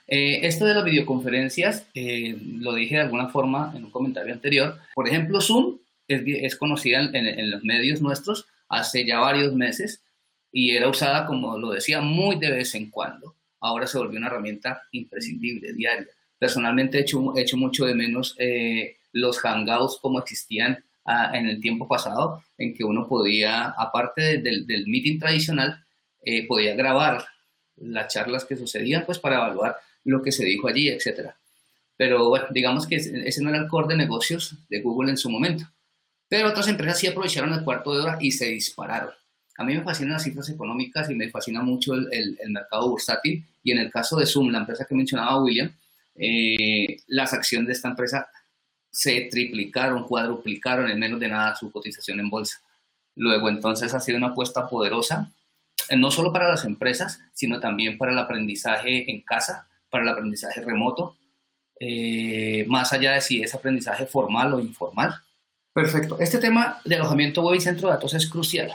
Eh, 0.07 0.45
esto 0.47 0.65
de 0.65 0.75
las 0.75 0.85
videoconferencias, 0.85 1.87
eh, 1.93 2.37
lo 2.59 2.75
dije 2.75 2.95
de 2.95 3.01
alguna 3.01 3.29
forma 3.29 3.73
en 3.75 3.85
un 3.85 3.91
comentario 3.91 4.33
anterior. 4.33 4.77
Por 4.93 5.07
ejemplo, 5.07 5.41
Zoom 5.41 5.79
es, 6.07 6.21
es 6.25 6.55
conocida 6.55 7.01
en, 7.01 7.15
en, 7.15 7.51
los 7.51 7.63
medios 7.63 8.01
nuestros 8.01 8.47
hace 8.69 9.05
ya 9.05 9.19
varios 9.19 9.53
meses 9.53 10.03
y 10.51 10.75
era 10.75 10.87
usada, 10.87 11.25
como 11.25 11.57
lo 11.57 11.71
decía, 11.71 11.99
muy 11.99 12.37
de 12.37 12.51
vez 12.51 12.75
en 12.75 12.89
cuando 12.89 13.36
ahora 13.59 13.87
se 13.87 13.97
volvió 13.97 14.17
una 14.17 14.27
herramienta 14.27 14.83
imprescindible, 14.91 15.73
diaria. 15.73 16.07
Personalmente 16.37 16.97
he 16.97 17.01
hecho, 17.01 17.57
mucho 17.57 17.85
de 17.85 17.95
menos 17.95 18.35
eh, 18.37 18.97
los 19.11 19.39
hangouts 19.39 19.97
como 20.01 20.19
existían 20.19 20.83
ah, 21.05 21.31
en 21.33 21.47
el 21.47 21.59
tiempo 21.59 21.87
pasado, 21.87 22.43
en 22.57 22.73
que 22.75 22.83
uno 22.83 23.07
podía, 23.07 23.69
aparte 23.69 24.39
del, 24.39 24.67
del 24.67 24.87
meeting 24.87 25.19
tradicional, 25.19 25.83
eh, 26.23 26.45
podía 26.45 26.75
grabar 26.75 27.25
las 27.77 28.13
charlas 28.13 28.45
que 28.45 28.57
sucedían, 28.57 29.05
pues 29.05 29.19
para 29.19 29.37
evaluar 29.37 29.77
lo 30.03 30.21
que 30.21 30.31
se 30.31 30.45
dijo 30.45 30.67
allí, 30.67 30.89
etc. 30.89 31.31
Pero 31.95 32.29
bueno, 32.29 32.47
digamos 32.51 32.87
que 32.87 32.95
ese 32.95 33.41
no 33.41 33.49
era 33.49 33.59
el 33.59 33.67
core 33.67 33.89
de 33.89 33.97
negocios 33.97 34.55
de 34.69 34.81
Google 34.81 35.11
en 35.11 35.17
su 35.17 35.29
momento. 35.29 35.65
Pero 36.27 36.49
otras 36.49 36.67
empresas 36.67 36.99
sí 36.99 37.07
aprovecharon 37.07 37.53
el 37.53 37.63
cuarto 37.63 37.93
de 37.93 38.01
hora 38.01 38.17
y 38.19 38.31
se 38.31 38.47
dispararon. 38.47 39.11
A 39.57 39.63
mí 39.63 39.75
me 39.75 39.81
fascinan 39.81 40.13
las 40.13 40.23
cifras 40.23 40.47
económicas 40.49 41.09
y 41.09 41.15
me 41.15 41.29
fascina 41.29 41.63
mucho 41.63 41.95
el, 41.95 42.07
el, 42.11 42.51
mercado 42.51 42.89
bursátil. 42.89 43.43
Y 43.63 43.71
en 43.71 43.79
el 43.79 43.91
caso 43.91 44.15
de 44.15 44.27
Zoom, 44.27 44.49
la 44.49 44.59
empresa 44.59 44.85
que 44.85 44.93
mencionaba 44.93 45.41
William, 45.41 45.71
eh, 46.15 46.97
las 47.07 47.33
acciones 47.33 47.67
de 47.67 47.73
esta 47.73 47.89
empresa 47.89 48.29
se 48.91 49.27
triplicaron, 49.31 50.03
cuadruplicaron 50.03 50.89
en 50.89 50.99
menos 50.99 51.19
de 51.19 51.27
nada 51.27 51.55
su 51.55 51.71
cotización 51.71 52.19
en 52.19 52.29
bolsa. 52.29 52.59
Luego, 53.15 53.49
entonces, 53.49 53.93
ha 53.95 53.99
sido 53.99 54.19
una 54.19 54.27
apuesta 54.27 54.67
poderosa, 54.69 55.31
eh, 55.89 55.97
no 55.97 56.11
solo 56.11 56.31
para 56.31 56.49
las 56.49 56.63
empresas, 56.63 57.19
sino 57.33 57.59
también 57.59 57.97
para 57.97 58.11
el 58.11 58.19
aprendizaje 58.19 59.09
en 59.09 59.21
casa, 59.21 59.67
para 59.89 60.03
el 60.03 60.09
aprendizaje 60.09 60.61
remoto, 60.61 61.17
eh, 61.79 62.63
más 62.67 62.93
allá 62.93 63.13
de 63.13 63.21
si 63.21 63.41
es 63.41 63.55
aprendizaje 63.55 64.05
formal 64.05 64.53
o 64.53 64.59
informal. 64.59 65.15
Perfecto. 65.73 66.17
Este 66.19 66.37
tema 66.37 66.79
de 66.85 66.95
alojamiento 66.95 67.41
web 67.41 67.55
y 67.55 67.61
centro 67.61 67.87
de 67.87 67.95
datos 67.95 68.13
es 68.13 68.29
crucial 68.29 68.71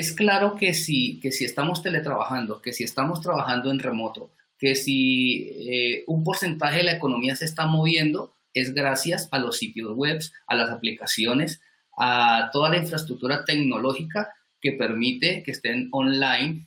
es 0.00 0.12
claro 0.12 0.56
que 0.56 0.74
si, 0.74 1.20
que 1.20 1.30
si 1.30 1.44
estamos 1.44 1.82
teletrabajando, 1.82 2.60
que 2.60 2.72
si 2.72 2.84
estamos 2.84 3.20
trabajando 3.20 3.70
en 3.70 3.78
remoto, 3.78 4.32
que 4.58 4.74
si 4.74 5.50
eh, 5.70 6.04
un 6.06 6.24
porcentaje 6.24 6.78
de 6.78 6.84
la 6.84 6.92
economía 6.92 7.36
se 7.36 7.44
está 7.44 7.66
moviendo, 7.66 8.34
es 8.52 8.74
gracias 8.74 9.28
a 9.30 9.38
los 9.38 9.58
sitios 9.58 9.94
web, 9.94 10.20
a 10.46 10.54
las 10.54 10.70
aplicaciones, 10.70 11.60
a 11.96 12.50
toda 12.52 12.70
la 12.70 12.78
infraestructura 12.78 13.44
tecnológica 13.44 14.32
que 14.60 14.72
permite 14.72 15.42
que 15.42 15.52
estén 15.52 15.88
online 15.92 16.66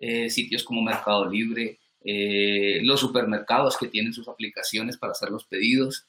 eh, 0.00 0.28
sitios 0.28 0.62
como 0.62 0.82
Mercado 0.82 1.28
Libre, 1.28 1.78
eh, 2.04 2.80
los 2.82 3.00
supermercados 3.00 3.78
que 3.78 3.88
tienen 3.88 4.12
sus 4.12 4.28
aplicaciones 4.28 4.98
para 4.98 5.12
hacer 5.12 5.30
los 5.30 5.44
pedidos, 5.46 6.06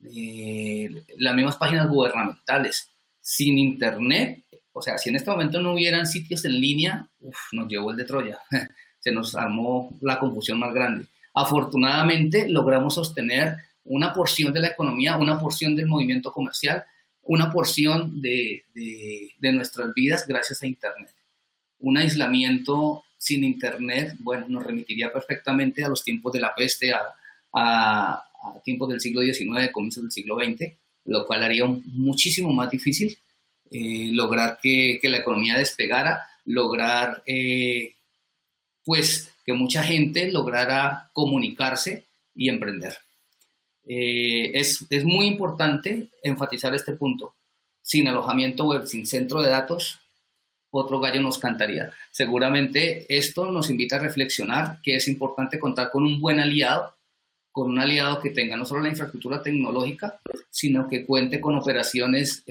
las 0.00 1.34
mismas 1.34 1.56
páginas 1.56 1.88
gubernamentales. 1.88 2.90
Sin 3.20 3.56
Internet 3.56 4.44
o 4.72 4.80
sea, 4.80 4.98
si 4.98 5.10
en 5.10 5.16
este 5.16 5.30
momento 5.30 5.60
no 5.60 5.74
hubieran 5.74 6.06
sitios 6.06 6.44
en 6.44 6.60
línea, 6.60 7.06
nos 7.52 7.68
llevó 7.68 7.90
el 7.90 7.96
de 7.96 8.04
Troya. 8.04 8.38
Se 9.00 9.12
nos 9.12 9.34
armó 9.34 9.96
la 10.00 10.18
confusión 10.18 10.58
más 10.58 10.72
grande. 10.72 11.06
Afortunadamente 11.34 12.48
logramos 12.48 12.94
sostener 12.94 13.56
una 13.84 14.12
porción 14.12 14.52
de 14.52 14.60
la 14.60 14.68
economía, 14.68 15.16
una 15.16 15.38
porción 15.38 15.74
del 15.74 15.86
movimiento 15.86 16.32
comercial, 16.32 16.84
una 17.22 17.50
porción 17.50 18.20
de, 18.20 18.64
de, 18.74 19.52
nuestras 19.52 19.92
vidas 19.94 20.26
gracias 20.26 20.62
a 20.62 20.66
Internet. 20.66 21.12
Un 21.80 21.98
aislamiento 21.98 23.04
sin 23.18 23.44
Internet, 23.44 24.16
bueno, 24.20 24.46
nos 24.48 24.64
remitiría 24.64 25.12
perfectamente 25.12 25.84
a 25.84 25.88
los 25.88 26.02
tiempos 26.02 26.32
de 26.32 26.40
la 26.40 26.54
peste, 26.54 26.92
a, 26.92 27.02
a, 27.52 28.14
a 28.14 28.60
tiempos 28.64 28.88
del 28.88 29.00
siglo 29.00 29.22
XIX, 29.22 29.70
comienzos 29.72 30.02
del 30.02 30.12
siglo 30.12 30.36
XX, 30.36 30.72
lo 31.04 31.26
cual 31.26 31.42
haría 31.42 31.66
muchísimo 31.66 32.52
más 32.52 32.70
difícil 32.70 33.16
eh, 33.74 34.10
lograr 34.12 34.58
que, 34.62 35.00
la 35.04 35.18
economía 35.18 35.56
despegara, 35.56 36.26
lograr 36.44 37.22
eh, 37.24 37.94
pues 38.84 39.32
que 39.46 39.54
mucha 39.54 39.82
gente 39.82 40.30
lograra 40.30 41.08
comunicarse 41.14 42.04
y 42.34 42.50
emprender. 42.50 42.98
Eh, 43.86 44.50
es, 44.54 44.84
es, 44.90 45.04
muy 45.04 45.26
importante 45.26 46.08
enfatizar 46.22 46.74
este 46.74 46.92
punto. 46.92 47.34
Sin 47.80 48.06
alojamiento 48.08 48.64
web, 48.64 48.86
sin 48.86 49.06
centro 49.06 49.40
de 49.40 49.48
datos, 49.48 50.00
otro 50.70 51.00
gallo 51.00 51.22
nos 51.22 51.38
cantaría. 51.38 51.92
Seguramente 52.10 53.06
esto 53.08 53.50
nos 53.50 53.70
invita 53.70 53.96
a 53.96 54.00
reflexionar 54.00 54.80
que 54.82 54.96
es 54.96 55.08
importante 55.08 55.58
contar 55.58 55.90
con 55.90 56.04
un 56.04 56.20
buen 56.20 56.40
aliado, 56.40 56.94
con 57.50 57.70
un 57.70 57.78
aliado 57.78 58.20
que 58.20 58.30
tenga 58.30 58.56
no 58.56 58.66
solo 58.66 58.82
la 58.82 58.90
infraestructura 58.90 59.42
tecnológica, 59.42 60.20
sino 60.50 60.88
que 60.88 61.06
cuente 61.06 61.40
con 61.40 61.56
operaciones 61.56 62.42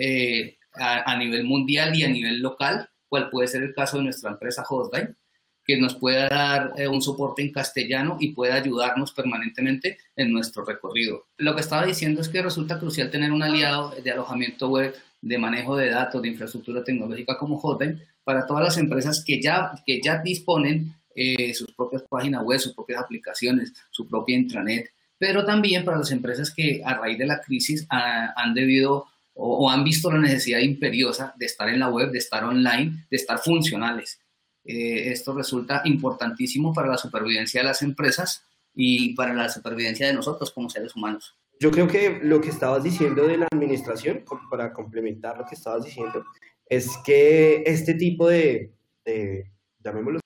a, 0.73 1.17
nivel 1.17 1.43
mundial 1.43 1.95
y 1.95 2.03
a 2.03 2.09
nivel 2.09 2.39
local, 2.39 2.89
cual 3.07 3.29
puede 3.29 3.47
ser 3.47 3.63
el 3.63 3.73
caso 3.73 3.97
de 3.97 4.03
nuestra 4.03 4.31
empresa 4.31 4.63
Hotline, 4.63 5.15
que 5.63 5.77
nos 5.77 5.95
pueda 5.95 6.27
dar 6.27 6.73
eh, 6.77 6.87
un 6.87 7.01
soporte 7.01 7.41
en 7.41 7.51
castellano 7.51 8.17
y 8.19 8.33
pueda 8.33 8.55
ayudarnos 8.55 9.11
permanentemente 9.13 9.97
en 10.15 10.31
nuestro 10.31 10.65
recorrido. 10.65 11.27
Lo 11.37 11.53
que 11.53 11.61
estaba 11.61 11.85
diciendo 11.85 12.21
es 12.21 12.29
que 12.29 12.41
resulta 12.41 12.79
crucial 12.79 13.11
tener 13.11 13.31
un 13.31 13.43
aliado 13.43 13.91
de 14.01 14.11
alojamiento 14.11 14.69
web, 14.69 14.95
de 15.21 15.37
manejo 15.37 15.77
de 15.77 15.91
datos, 15.91 16.21
de 16.21 16.29
infraestructura 16.29 16.83
tecnológica 16.83 17.37
como 17.37 17.59
Hotline, 17.59 18.01
para 18.23 18.47
todas 18.47 18.63
las 18.63 18.77
empresas 18.77 19.23
que 19.25 19.41
ya, 19.41 19.71
que 19.85 20.01
ya 20.01 20.17
disponen 20.19 20.95
eh, 21.15 21.53
sus 21.53 21.71
propias 21.73 22.03
páginas 22.03 22.43
web, 22.43 22.59
sus 22.59 22.73
propias 22.73 23.01
aplicaciones, 23.01 23.73
su 23.91 24.07
propia 24.07 24.37
intranet, 24.37 24.91
pero 25.17 25.45
también 25.45 25.85
para 25.85 25.97
las 25.97 26.11
empresas 26.11 26.51
que 26.51 26.81
a 26.83 26.95
raíz 26.95 27.19
de 27.19 27.27
la 27.27 27.39
crisis 27.41 27.85
han 27.89 28.55
debido 28.55 29.05
o, 29.43 29.69
han 29.69 29.83
visto 29.83 30.11
la 30.11 30.19
necesidad 30.19 30.59
imperiosa 30.59 31.33
de 31.37 31.45
estar 31.47 31.67
en 31.69 31.79
la 31.79 31.89
web, 31.89 32.11
de 32.11 32.19
estar 32.19 32.43
online, 32.43 33.05
de 33.09 33.17
estar 33.17 33.39
funcionales. 33.39 34.19
Eh, 34.63 35.11
esto 35.11 35.33
resulta 35.33 35.81
importantísimo 35.85 36.73
para 36.73 36.87
la 36.87 36.97
supervivencia 36.97 37.61
de 37.61 37.67
las 37.67 37.81
empresas 37.81 38.45
y 38.75 39.15
para 39.15 39.33
la 39.33 39.49
supervivencia 39.49 40.05
de 40.05 40.13
nosotros 40.13 40.51
como 40.51 40.69
seres 40.69 40.95
humanos. 40.95 41.35
yo 41.59 41.71
creo 41.71 41.87
que 41.87 42.19
lo 42.23 42.39
que 42.39 42.49
estabas 42.49 42.83
diciendo 42.83 43.27
de 43.27 43.37
la 43.37 43.47
administración, 43.51 44.23
para 44.49 44.73
complementar 44.73 45.37
lo 45.37 45.45
que 45.45 45.55
estabas 45.55 45.83
diciendo, 45.83 46.23
es 46.67 46.89
que 47.03 47.63
este 47.65 47.95
tipo 47.95 48.27
de, 48.27 48.71
de 49.03 49.51
llamémoslo, 49.83 50.19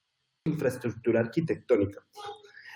infraestructura 0.45 1.21
arquitectónica, 1.21 2.05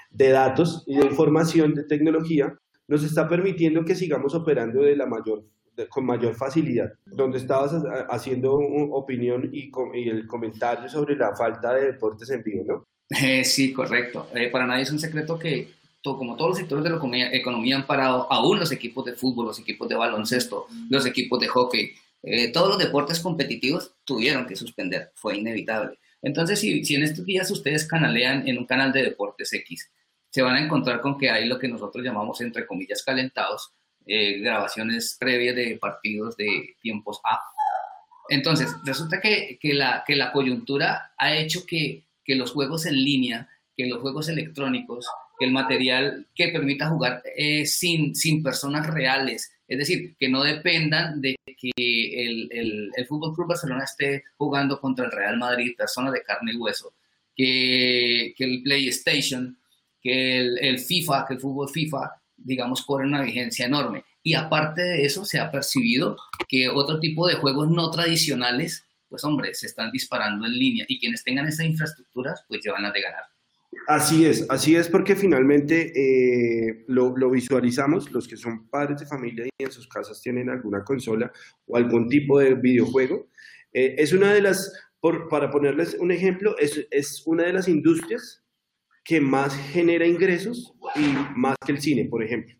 de 0.10 0.29
datos 0.29 0.84
y 0.88 0.98
de 0.98 1.05
información, 1.05 1.74
de 1.74 1.84
tecnología, 1.84 2.58
nos 2.88 3.03
está 3.03 3.27
permitiendo 3.27 3.86
que 3.86 3.96
sigamos 3.96 4.34
operando 4.34 4.81
de 4.81 4.96
la 4.96 5.05
mayor, 5.05 5.43
con 5.88 6.05
mayor 6.05 6.36
facilidad. 6.36 6.91
Donde 7.05 7.38
estabas 7.38 7.74
haciendo 8.09 8.53
opinión 8.55 9.50
y, 9.53 9.71
y, 9.93 10.09
el 10.09 10.27
comentario 10.27 10.89
sobre 10.89 11.15
la 11.15 11.36
falta 11.36 11.74
de 11.74 11.93
deportes 11.93 12.29
en 12.29 12.43
vivo, 12.43 12.63
¿no? 12.67 12.88
Eh, 13.09 13.43
sí, 13.43 13.74
correcto. 13.74 14.27
Eh, 14.36 14.50
para 14.50 14.67
nadie 14.67 14.83
es 14.83 14.91
un 14.91 15.00
secreto 15.00 15.39
que, 15.39 15.71
como 16.03 16.36
todos 16.36 16.51
los 16.51 16.57
sectores 16.59 16.83
de 16.83 16.91
la 16.91 16.98
economía, 17.31 17.75
han 17.75 17.88
parado, 17.88 18.31
aún 18.31 18.59
los 18.59 18.71
equipos 18.71 19.05
de 19.05 19.13
fútbol, 19.13 19.48
los 19.48 19.59
equipos 19.59 19.89
de 19.89 19.95
baloncesto, 19.95 20.67
los 20.89 21.05
equipos 21.05 21.39
de 21.39 21.48
hockey, 21.48 21.91
eh, 22.21 22.51
todos 22.51 22.69
los 22.69 22.77
deportes 22.77 23.19
competitivos 23.19 23.95
tuvieron 24.03 24.45
que 24.45 24.55
suspender, 24.55 25.12
fue 25.15 25.38
inevitable. 25.38 25.98
Entonces, 26.21 26.59
si, 26.59 26.83
si 26.83 26.95
en 26.95 27.03
estos 27.03 27.25
días 27.25 27.50
ustedes 27.50 27.88
canalean 27.88 28.48
en 28.48 28.57
un 28.57 28.65
canal 28.65 28.91
de 28.91 29.03
deportes 29.03 29.53
X, 29.53 29.91
se 30.29 30.41
van 30.41 30.55
a 30.55 30.63
encontrar 30.63 31.01
con 31.01 31.17
que 31.17 31.29
hay 31.29 31.48
lo 31.48 31.57
que 31.57 31.67
nosotros 31.67 32.03
llamamos, 32.03 32.41
entre 32.41 32.67
comillas, 32.67 33.03
calentados, 33.03 33.74
eh, 34.09 34.39
grabaciones 34.39 35.15
previas 35.19 35.55
de 35.55 35.77
partidos 35.77 36.35
de 36.35 36.75
tiempos 36.81 37.21
A. 37.23 37.39
Entonces, 38.29 38.75
resulta 38.83 39.21
que, 39.21 39.59
que, 39.61 39.73
la, 39.73 40.03
que 40.05 40.15
la 40.15 40.31
coyuntura 40.31 41.13
ha 41.17 41.35
hecho 41.35 41.65
que, 41.65 42.05
que 42.23 42.35
los 42.35 42.51
juegos 42.51 42.85
en 42.85 42.95
línea, 42.95 43.47
que 43.77 43.87
los 43.87 44.01
juegos 44.01 44.27
electrónicos, 44.29 45.07
que 45.37 45.45
el 45.45 45.51
material 45.51 46.27
que 46.33 46.49
permita 46.49 46.89
jugar 46.89 47.21
eh, 47.35 47.65
sin, 47.65 48.15
sin 48.15 48.41
personas 48.41 48.87
reales, 48.87 49.51
es 49.67 49.77
decir, 49.77 50.15
que 50.19 50.27
no 50.27 50.43
dependan 50.43 51.21
de 51.21 51.35
que 51.45 51.71
el, 51.77 52.49
el, 52.51 52.89
el 52.95 53.05
Fútbol 53.05 53.35
Club 53.35 53.49
Barcelona 53.49 53.83
esté 53.83 54.23
jugando 54.37 54.81
contra 54.81 55.05
el 55.05 55.11
Real 55.11 55.37
Madrid, 55.37 55.75
personas 55.77 56.13
de 56.13 56.23
carne 56.23 56.53
y 56.53 56.57
hueso, 56.57 56.93
que, 57.35 58.33
que 58.35 58.43
el 58.43 58.63
PlayStation 58.63 59.59
que 60.01 60.39
el, 60.39 60.79
FIFA, 60.79 61.25
que 61.27 61.33
el 61.35 61.39
fútbol 61.39 61.69
FIFA, 61.69 62.18
digamos, 62.43 62.86
corre 62.86 63.05
una 63.05 63.22
vigencia 63.22 63.65
enorme. 63.65 64.03
Y 64.24 64.34
aparte 64.34 64.81
de 64.81 65.05
eso, 65.05 65.25
se 65.25 65.39
ha 65.39 65.51
percibido 65.51 66.17
que 66.48 66.69
otro 66.69 67.00
tipo 67.00 67.27
de 67.27 67.36
juegos 67.36 67.69
no 67.69 67.89
tradicionales, 67.91 68.86
pues 69.08 69.24
hombre, 69.24 69.53
se 69.53 69.67
están 69.67 69.91
disparando 69.91 70.46
en 70.46 70.53
línea 70.53 70.86
y 70.88 71.00
quienes 71.00 71.24
tengan 71.24 71.48
esas 71.48 71.65
infraestructuras, 71.65 72.43
pues 72.48 72.62
llevan 72.63 72.86
a 72.86 72.91
de 72.91 73.01
ganar. 73.01 73.24
Así 73.88 74.25
es, 74.25 74.46
así 74.50 74.75
es 74.75 74.88
porque 74.88 75.15
finalmente 75.15 75.91
eh, 75.96 76.86
lo, 76.88 77.29
visualizamos, 77.29 78.12
los 78.12 78.27
que 78.27 78.36
son 78.36 78.67
padres 78.67 79.00
de 79.00 79.05
familia 79.05 79.46
y 79.46 79.63
en 79.63 79.72
sus 79.72 79.88
casas 79.88 80.22
tienen 80.22 80.50
alguna 80.50 80.84
consola 80.84 81.31
o 81.67 81.77
algún 81.77 82.08
tipo 82.08 82.39
de 82.39 82.55
videojuego. 82.55 83.29
Eh, 83.72 83.96
es 83.98 84.12
una 84.12 84.34
de 84.34 84.41
las, 84.41 84.74
para 85.29 85.51
ponerles 85.51 85.96
un 86.00 86.12
ejemplo, 86.12 86.58
es, 86.58 86.88
es 86.91 87.24
una 87.25 87.43
de 87.43 87.53
las 87.53 87.67
industrias 87.67 88.43
que 89.09 89.19
más 89.19 89.57
genera 89.71 90.05
ingresos 90.05 90.71
y 90.95 91.01
más 91.35 91.55
que 91.65 91.71
el 91.71 91.81
cine, 91.81 92.05
por 92.05 92.23
ejemplo. 92.23 92.55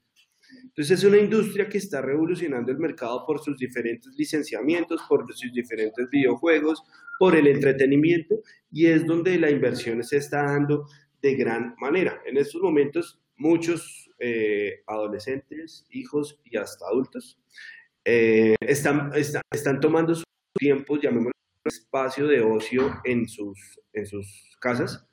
Entonces 0.64 0.98
es 0.98 1.04
una 1.04 1.20
industria 1.20 1.70
que 1.70 1.78
está 1.78 2.02
revolucionando 2.02 2.72
el 2.72 2.80
mercado 2.80 3.24
por 3.28 3.40
sus 3.40 3.56
diferentes 3.56 4.12
licenciamientos, 4.18 5.00
por 5.08 5.32
sus 5.32 5.54
diferentes 5.54 6.10
videojuegos, 6.10 6.82
por 7.20 7.36
el 7.36 7.46
entretenimiento 7.46 8.42
y 8.72 8.88
es 8.88 9.06
donde 9.06 9.38
la 9.38 9.52
inversión 9.52 10.04
se 10.04 10.18
está 10.18 10.42
dando 10.42 10.88
de 11.22 11.36
gran 11.36 11.76
manera. 11.78 12.20
En 12.26 12.36
estos 12.36 12.64
momentos 12.64 13.22
muchos 13.38 14.10
eh, 14.18 14.82
adolescentes, 14.88 15.86
hijos 15.92 16.40
y 16.46 16.58
hasta 16.58 16.84
adultos 16.88 17.40
eh, 18.04 18.56
están, 18.62 19.12
están, 19.14 19.80
tomando 19.80 20.16
su 20.16 20.24
tiempo, 20.56 20.98
llamémoslo 21.00 21.32
espacio 21.64 22.26
de 22.26 22.42
ocio 22.42 22.92
en 23.04 23.30
sus, 23.30 23.80
en 23.94 24.08
sus 24.08 24.58
casas 24.60 25.06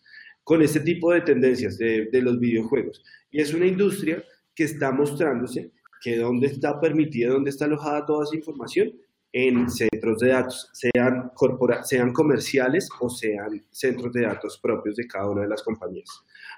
con 0.46 0.62
este 0.62 0.78
tipo 0.78 1.12
de 1.12 1.22
tendencias 1.22 1.76
de, 1.76 2.08
los 2.22 2.38
videojuegos. 2.38 3.02
Y 3.32 3.40
es 3.40 3.52
una 3.52 3.66
industria 3.66 4.22
que 4.54 4.62
está 4.62 4.92
mostrándose 4.92 5.72
que 6.00 6.18
dónde 6.18 6.46
está 6.46 6.80
permitida, 6.80 7.30
dónde 7.30 7.50
está 7.50 7.64
alojada 7.64 8.06
toda 8.06 8.22
esa 8.22 8.36
información 8.36 8.92
en 9.32 9.68
centros 9.68 10.20
de 10.20 10.28
datos, 10.28 10.70
sean, 10.72 11.32
corpora 11.34 11.82
sean 11.82 12.12
comerciales 12.12 12.88
o 13.00 13.10
sean 13.10 13.66
centros 13.72 14.12
de 14.12 14.22
datos 14.22 14.60
propios 14.62 14.94
de 14.94 15.08
cada 15.08 15.28
una 15.28 15.42
de 15.42 15.48
las 15.48 15.64
compañías. 15.64 16.08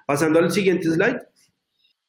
Pasando 0.07 0.39
al 0.39 0.53
siguiente 0.53 0.91
slide, 0.91 1.23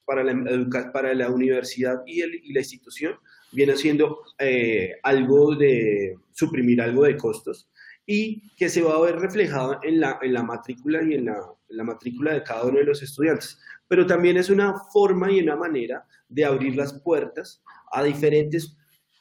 para 0.04 0.26
la, 0.26 0.92
para 0.92 1.14
la 1.14 1.30
universidad 1.30 2.02
y, 2.06 2.20
el, 2.20 2.42
y 2.44 2.52
la 2.52 2.60
institución, 2.60 3.14
viene 3.54 3.78
siendo 3.78 4.20
eh, 4.38 4.96
algo 5.04 5.56
de 5.56 6.18
suprimir 6.34 6.82
algo 6.82 7.06
de 7.06 7.16
costos 7.16 7.70
y 8.06 8.54
que 8.58 8.68
se 8.68 8.82
va 8.82 8.96
a 8.96 9.02
ver 9.02 9.16
reflejado 9.16 9.80
en 9.82 10.02
la, 10.02 10.20
en 10.22 10.34
la 10.34 10.44
matrícula 10.44 11.02
y 11.04 11.14
en 11.14 11.26
la, 11.26 11.40
la 11.70 11.84
matrícula 11.84 12.34
de 12.34 12.44
cada 12.44 12.66
uno 12.66 12.80
de 12.80 12.86
los 12.86 13.02
estudiantes. 13.02 13.60
Pero 13.88 14.06
también 14.06 14.38
es 14.38 14.50
una 14.50 14.76
forma 14.92 15.32
y 15.32 15.40
una 15.40 15.56
manera 15.56 16.06
de 16.28 16.46
abrir 16.46 16.76
las 16.76 16.94
puertas 17.02 17.64
a 17.92 18.04
diferentes 18.04 18.78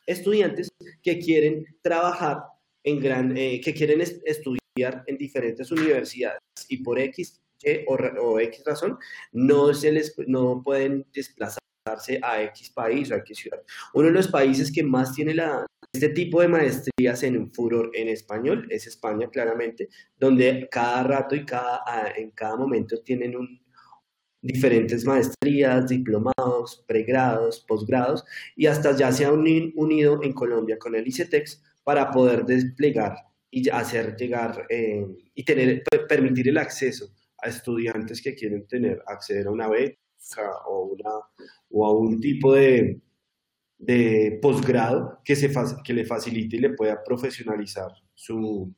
estudiantes 0.06 0.68
que 1.02 1.18
quieren 1.18 1.64
trabajar 1.82 2.38
en 2.82 3.00
gran, 3.00 3.36
eh, 3.36 3.60
que 3.62 3.74
quieren 3.74 4.00
estudiar 4.00 5.04
en 5.06 5.18
diferentes 5.18 5.70
universidades 5.70 6.40
y 6.68 6.82
por 6.82 6.98
X 6.98 7.40
o, 7.86 7.94
o, 7.94 8.38
X 8.38 8.62
razón 8.64 8.98
no 9.32 9.74
se 9.74 9.90
les 9.90 10.14
no 10.26 10.62
pueden 10.62 11.04
a 12.22 12.42
X 12.42 12.70
país 12.70 13.10
o 13.10 13.14
a 13.14 13.18
X 13.18 13.38
ciudad. 13.38 13.60
Uno 13.94 14.08
de 14.08 14.14
los 14.14 14.28
países 14.28 14.72
que 14.72 14.82
más 14.82 15.14
tiene 15.14 15.34
la, 15.34 15.66
este 15.92 16.10
tipo 16.10 16.40
de 16.40 16.48
maestrías 16.48 17.22
en 17.22 17.52
furor 17.52 17.90
en 17.94 18.08
español 18.08 18.66
es 18.70 18.86
España, 18.86 19.28
claramente, 19.30 19.88
donde 20.18 20.68
cada 20.70 21.02
rato 21.02 21.34
y 21.34 21.44
cada, 21.44 21.82
ah, 21.86 22.12
en 22.16 22.30
cada 22.32 22.56
momento 22.56 23.02
tienen 23.02 23.34
un, 23.36 23.60
diferentes 24.42 25.04
maestrías, 25.04 25.88
diplomados, 25.88 26.84
pregrados, 26.86 27.64
posgrados, 27.66 28.24
y 28.54 28.66
hasta 28.66 28.96
ya 28.96 29.10
se 29.12 29.24
han 29.24 29.34
unido 29.34 30.22
en 30.22 30.32
Colombia 30.32 30.78
con 30.78 30.94
el 30.94 31.06
ICETEX 31.06 31.62
para 31.82 32.10
poder 32.10 32.44
desplegar 32.44 33.16
y 33.50 33.68
hacer 33.70 34.14
llegar 34.16 34.66
eh, 34.68 35.06
y 35.34 35.44
tener, 35.44 35.82
permitir 36.08 36.48
el 36.48 36.58
acceso 36.58 37.14
a 37.38 37.48
estudiantes 37.48 38.20
que 38.20 38.34
quieren 38.34 38.66
tener, 38.66 39.02
acceder 39.06 39.46
a 39.46 39.50
una 39.50 39.68
beca 39.68 39.98
o, 40.66 41.86
a 41.86 41.92
un 41.92 42.20
tipo 42.20 42.54
de, 42.54 43.00
de 43.78 44.38
posgrado 44.42 45.20
que, 45.24 45.34
que 45.84 45.92
le 45.92 46.04
facilite 46.04 46.56
y 46.56 46.60
le 46.60 46.70
pueda 46.70 47.02
profesionalizar 47.02 47.92
su, 48.14 48.74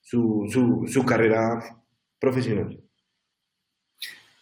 su, 0.00 0.86
su, 0.86 1.04
carrera 1.04 1.82
profesional. 2.18 2.80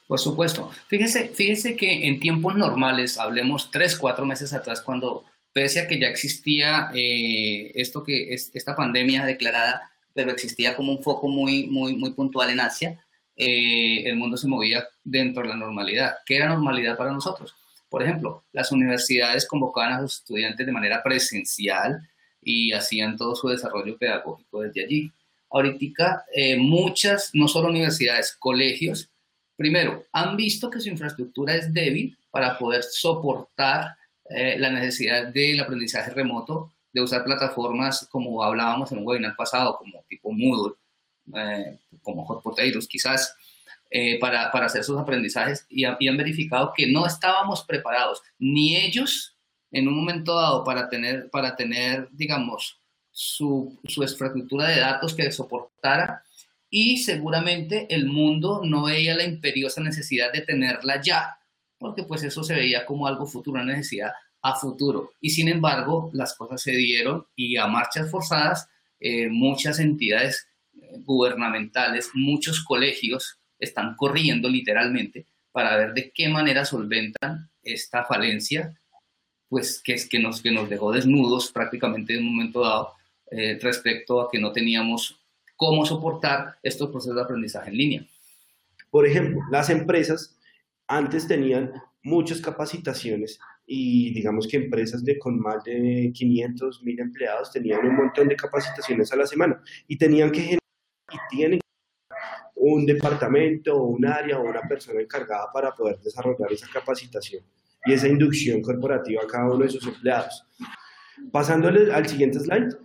Por 0.07 0.21
supuesto. 0.21 0.71
Fíjese, 0.89 1.29
fíjese 1.31 1.75
que 1.77 2.07
en 2.07 2.21
tiempos 2.21 2.55
normales, 2.55 3.19
hablemos 3.19 3.71
tres, 3.71 3.97
cuatro 3.97 4.25
meses 4.25 4.53
atrás, 4.53 4.81
cuando 4.81 5.25
pese 5.53 5.81
a 5.81 5.89
que 5.89 5.99
ya 5.99 6.09
existía 6.09 6.91
eh, 6.95 7.73
esto 7.75 8.05
que 8.05 8.35
es 8.35 8.51
esta 8.55 8.77
pandemia 8.77 9.25
declarada, 9.25 9.91
pero 10.15 10.31
existía 10.31 10.77
como 10.77 10.93
un 10.93 11.03
foco 11.03 11.29
muy, 11.29 11.67
muy, 11.67 11.97
muy 11.97 12.13
puntual 12.13 12.51
en 12.51 12.61
Asia, 12.61 13.06
eh, 13.37 14.03
el 14.09 14.17
mundo 14.17 14.37
se 14.37 14.49
movía 14.49 14.87
dentro 15.05 15.43
de 15.43 15.51
la 15.51 15.57
normalidad. 15.57 16.17
¿Qué 16.25 16.37
era 16.37 16.49
normalidad 16.49 16.97
para 16.97 17.13
nosotros? 17.13 17.55
Por 17.89 18.03
ejemplo, 18.03 18.45
las 18.53 18.73
universidades 18.73 19.47
convocaban 19.47 19.93
a 19.93 20.01
sus 20.01 20.17
estudiantes 20.17 20.67
de 20.67 20.73
manera 20.73 21.03
presencial 21.03 22.01
y 22.43 22.73
hacían 22.73 23.17
todo 23.17 23.35
su 23.37 23.49
desarrollo 23.49 23.97
pedagógico 23.99 24.63
desde 24.63 24.85
allí. 24.85 25.13
Ahorita 25.51 26.25
eh, 26.35 26.57
muchas, 26.57 27.31
no 27.35 27.47
solo 27.47 27.69
universidades, 27.69 28.37
colegios, 28.39 29.11
primero, 29.57 30.05
han 30.13 30.37
visto 30.37 30.71
que 30.71 30.81
su 30.81 30.89
infraestructura 30.89 31.55
es 31.55 31.73
débil 31.73 32.17
para 32.31 32.59
poder 32.59 32.83
soportar 32.83 33.97
eh, 34.29 34.59
la 34.59 34.71
necesidad 34.71 35.29
del 35.29 35.61
aprendizaje 35.61 36.11
remoto, 36.11 36.73
de 36.93 37.03
usar 37.03 37.25
plataformas 37.25 38.09
como 38.11 38.43
hablábamos 38.43 38.91
en 38.91 38.99
un 38.99 39.07
webinar 39.07 39.37
pasado, 39.37 39.77
como 39.77 40.03
tipo 40.09 40.33
Moodle, 40.33 40.75
eh, 41.35 41.79
como 42.03 42.25
Hot 42.25 42.43
Potatoes 42.43 42.87
quizás, 42.87 43.35
eh, 43.91 44.19
para, 44.19 44.51
para, 44.51 44.67
hacer 44.67 44.83
sus 44.83 44.99
aprendizajes 44.99 45.65
y, 45.69 45.85
han 45.85 46.17
verificado 46.17 46.73
que 46.77 46.91
no 46.91 47.07
estábamos 47.07 47.65
preparados, 47.65 48.21
ni 48.39 48.77
ellos 48.77 49.37
en 49.71 49.87
un 49.87 49.97
momento 49.97 50.35
dado 50.35 50.65
para 50.65 50.89
tener, 50.89 51.31
para 51.31 51.55
tener 51.55 52.09
digamos, 52.11 52.81
su, 53.13 53.79
su 53.85 54.03
infraestructura 54.03 54.69
de 54.69 54.81
datos 54.81 55.15
que 55.15 55.31
soportara 55.31 56.25
y 56.69 56.99
seguramente 56.99 57.87
el 57.95 58.07
mundo 58.07 58.61
no 58.65 58.85
veía 58.85 59.15
la 59.15 59.25
imperiosa 59.25 59.81
necesidad 59.81 60.33
de 60.33 60.43
tenerla 60.43 61.01
ya, 61.01 61.39
porque 61.79 62.03
pues 62.03 62.23
eso 62.23 62.43
se 62.43 62.55
veía 62.55 62.85
como 62.85 63.07
algo 63.07 63.27
futuro, 63.27 63.63
una 63.63 63.73
necesidad 63.73 64.13
a 64.43 64.55
futuro. 64.55 65.13
Y 65.21 65.31
sin 65.31 65.49
embargo, 65.49 66.11
las 66.13 66.35
cosas 66.35 66.61
se 66.61 66.73
dieron 66.73 67.27
y 67.37 67.57
a 67.57 67.67
marchas 67.67 68.11
forzadas, 68.11 68.69
eh, 69.01 69.29
muchas 69.29 69.79
entidades 69.79 70.49
gubernamentales, 71.05 72.11
muchos 72.15 72.63
colegios 72.63 73.39
están 73.59 73.97
corriendo 73.97 74.49
literalmente 74.49 75.27
para 75.53 75.77
ver 75.77 75.95
de 75.95 76.11
qué 76.11 76.29
manera 76.29 76.65
solventan 76.65 77.51
esta 77.63 78.05
falencia 78.05 78.79
pues 79.49 79.81
que, 79.83 79.97
que, 80.09 80.19
nos, 80.19 80.43
que 80.43 80.51
nos 80.51 80.69
dejó 80.69 80.93
desnudos 80.93 81.53
prácticamente 81.53 82.15
en 82.15 82.27
un 82.27 82.37
momento 82.37 82.61
dado 82.61 82.93
eh, 83.31 83.59
respecto 83.61 84.21
a 84.21 84.31
que 84.31 84.39
no 84.39 84.53
teníamos 84.53 85.19
cómo 85.57 85.87
soportar 85.87 86.57
estos 86.63 86.91
procesos 86.91 87.17
de 87.17 87.23
aprendizaje 87.23 87.71
en 87.71 87.77
línea. 87.77 88.07
Por 88.91 89.07
ejemplo, 89.07 89.41
las 89.51 89.71
empresas 89.71 90.37
antes 90.87 91.27
tenían 91.27 91.73
muchas 92.03 92.41
capacitaciones 92.41 93.39
y 93.67 94.13
digamos 94.13 94.47
que 94.47 94.59
empresas 94.59 95.05
de 95.05 95.19
con 95.19 95.41
más 95.41 95.65
de 95.65 96.13
500 96.15 96.83
mil 96.85 97.01
empleados 97.01 97.51
tenían 97.51 97.85
un 97.85 97.97
montón 97.97 98.29
de 98.29 98.37
capacitaciones 98.37 99.13
a 99.13 99.17
la 99.17 99.27
semana 99.27 99.61
y 99.89 99.97
tenían 99.97 100.31
que 100.31 100.59
y 101.13 101.37
tienen 101.37 101.61
un 102.55 102.87
departamento 102.87 103.77
o 103.77 103.85
un 103.85 104.07
área 104.07 104.39
o 104.39 104.43
una 104.43 104.63
persona 104.63 105.01
encargada 105.01 105.49
para 105.53 105.73
poder 105.73 105.99
desarrollar 106.01 106.53
esa 106.53 106.69
capacitación 106.69 107.45
y 107.85 107.93
esa 107.93 108.09
inducción 108.09 108.63
corporativa 108.63 109.23
a 109.23 109.27
cada 109.27 109.53
uno 109.53 109.65
de 109.65 109.71
sus 109.71 109.87
empleados. 109.87 110.45
Pasándole 111.31 111.93
al 111.93 112.07
siguiente 112.07 112.41
slide, 112.41 112.77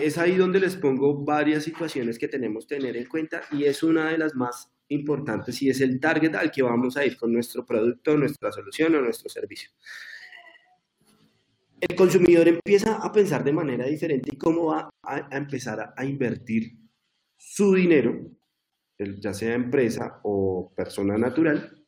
es 0.00 0.18
ahí 0.18 0.36
donde 0.36 0.60
les 0.60 0.76
pongo 0.76 1.24
varias 1.24 1.64
situaciones 1.64 2.18
que 2.18 2.28
tenemos 2.28 2.66
que 2.66 2.76
tener 2.76 2.96
en 2.96 3.06
cuenta 3.06 3.42
y 3.52 3.64
es 3.64 3.82
una 3.82 4.10
de 4.10 4.18
las 4.18 4.34
más 4.34 4.70
importantes 4.88 5.62
y 5.62 5.70
es 5.70 5.80
el 5.80 6.00
target 6.00 6.34
al 6.34 6.50
que 6.50 6.62
vamos 6.62 6.96
a 6.96 7.04
ir 7.04 7.16
con 7.16 7.32
nuestro 7.32 7.64
producto, 7.64 8.16
nuestra 8.16 8.50
solución 8.50 8.94
o 8.96 9.00
nuestro 9.00 9.28
servicio. 9.30 9.70
El 11.80 11.96
consumidor 11.96 12.46
empieza 12.46 12.96
a 12.96 13.10
pensar 13.10 13.42
de 13.42 13.52
manera 13.52 13.86
diferente 13.86 14.30
y 14.32 14.36
cómo 14.36 14.66
va 14.66 14.90
a, 15.02 15.36
empezar 15.36 15.94
a, 15.96 16.04
invertir 16.04 16.76
su 17.38 17.74
dinero, 17.74 18.30
ya 18.98 19.32
sea 19.32 19.54
empresa 19.54 20.20
o 20.24 20.72
persona 20.76 21.16
natural, 21.16 21.82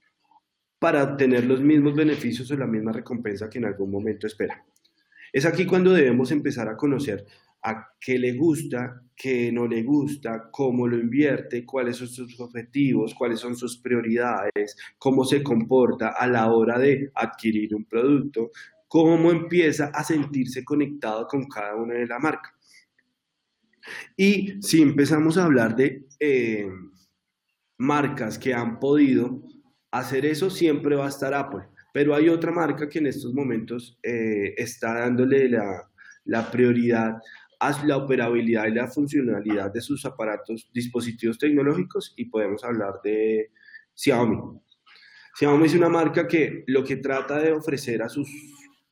para 0.78 1.05
obtener 1.05 1.44
los 1.44 1.61
mismos 1.61 1.94
beneficios 1.94 2.50
o 2.50 2.57
la 2.57 2.66
misma 2.66 2.92
recompensa 2.92 3.50
que 3.50 3.59
en 3.59 3.66
algún 3.66 3.90
momento 3.90 4.26
espera. 4.26 4.64
Es 5.31 5.44
aquí 5.44 5.66
cuando 5.66 5.92
debemos 5.92 6.31
empezar 6.31 6.68
a 6.68 6.76
conocer 6.76 7.26
a 7.62 7.92
qué 8.00 8.18
le 8.18 8.33
gusta, 8.33 9.02
qué 9.14 9.52
no 9.52 9.68
le 9.68 9.83
gusta, 9.83 10.48
cómo 10.50 10.88
lo 10.88 10.98
invierte, 10.98 11.64
cuáles 11.64 11.98
son 11.98 12.09
sus 12.09 12.40
objetivos, 12.40 13.14
cuáles 13.14 13.40
son 13.40 13.57
sus 13.57 13.78
prioridades, 13.78 14.76
cómo 14.98 15.24
se 15.24 15.42
comporta 15.42 16.09
a 16.09 16.26
la 16.26 16.50
hora 16.50 16.78
de 16.78 17.11
adquirir 17.14 17.74
un 17.74 17.85
producto, 17.85 18.50
cómo 18.92 19.31
empieza 19.31 19.87
a 19.87 20.05
sentirse 20.05 20.62
conectado 20.62 21.26
con 21.26 21.48
cada 21.48 21.76
una 21.76 21.94
de 21.94 22.07
la 22.07 22.18
marca. 22.18 22.55
Y 24.14 24.61
si 24.61 24.83
empezamos 24.83 25.38
a 25.38 25.44
hablar 25.44 25.74
de 25.74 26.05
eh, 26.20 26.68
marcas 27.78 28.38
que 28.38 28.52
han 28.52 28.78
podido 28.78 29.44
hacer 29.90 30.26
eso, 30.26 30.50
siempre 30.50 30.94
va 30.94 31.07
a 31.07 31.09
estar 31.09 31.33
Apple. 31.33 31.62
Pero 31.94 32.14
hay 32.14 32.28
otra 32.28 32.52
marca 32.52 32.87
que 32.87 32.98
en 32.98 33.07
estos 33.07 33.33
momentos 33.33 33.98
eh, 34.02 34.52
está 34.59 35.00
dándole 35.00 35.48
la, 35.48 35.90
la 36.26 36.50
prioridad 36.50 37.14
la 37.87 37.96
operabilidad 37.96 38.66
y 38.66 38.74
la 38.74 38.88
funcionalidad 38.88 39.72
de 39.72 39.81
sus 39.81 40.05
aparatos, 40.05 40.68
dispositivos 40.74 41.38
tecnológicos 41.38 42.12
y 42.16 42.26
podemos 42.26 42.62
hablar 42.62 43.00
de 43.02 43.52
Xiaomi. 43.94 44.61
Xiaomi 45.38 45.66
es 45.66 45.74
una 45.74 45.88
marca 45.88 46.26
que 46.26 46.64
lo 46.66 46.85
que 46.85 46.96
trata 46.96 47.38
de 47.38 47.52
ofrecer 47.52 48.02
a 48.02 48.09
sus, 48.09 48.28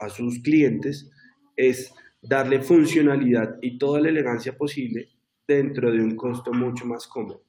a 0.01 0.09
sus 0.09 0.41
clientes 0.41 1.11
es 1.57 1.95
darle 2.23 2.61
funcionalidad 2.61 3.59
y 3.61 3.79
toda 3.79 4.01
la 4.01 4.09
elegancia 4.09 4.57
posible 4.57 5.09
dentro 5.47 5.91
de 5.91 6.01
un 6.01 6.17
costo 6.17 6.53
mucho 6.53 6.87
más 6.87 7.07
cómodo 7.07 7.43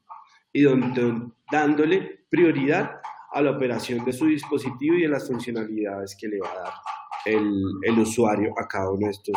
y 0.53 0.61
donde, 0.63 1.31
dándole 1.51 2.25
prioridad 2.29 2.99
a 3.31 3.41
la 3.41 3.51
operación 3.51 4.03
de 4.03 4.13
su 4.13 4.27
dispositivo 4.27 4.95
y 4.95 5.05
a 5.05 5.09
las 5.09 5.27
funcionalidades 5.27 6.15
que 6.19 6.27
le 6.27 6.39
va 6.39 6.51
a 6.51 6.55
dar 6.55 6.73
el, 7.25 7.63
el 7.83 7.99
usuario 7.99 8.53
a 8.57 8.67
cada 8.67 8.89
uno 8.91 9.07
de 9.07 9.11
estos 9.11 9.35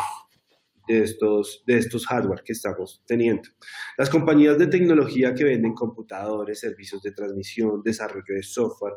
de 0.87 1.03
estos, 1.03 1.63
de 1.65 1.77
estos 1.77 2.05
hardware 2.07 2.43
que 2.43 2.53
estamos 2.53 3.03
teniendo. 3.05 3.49
Las 3.97 4.09
compañías 4.09 4.57
de 4.57 4.67
tecnología 4.67 5.33
que 5.33 5.43
venden 5.43 5.73
computadores, 5.73 6.59
servicios 6.59 7.01
de 7.01 7.11
transmisión, 7.11 7.81
desarrollo 7.83 8.35
de 8.35 8.43
software, 8.43 8.93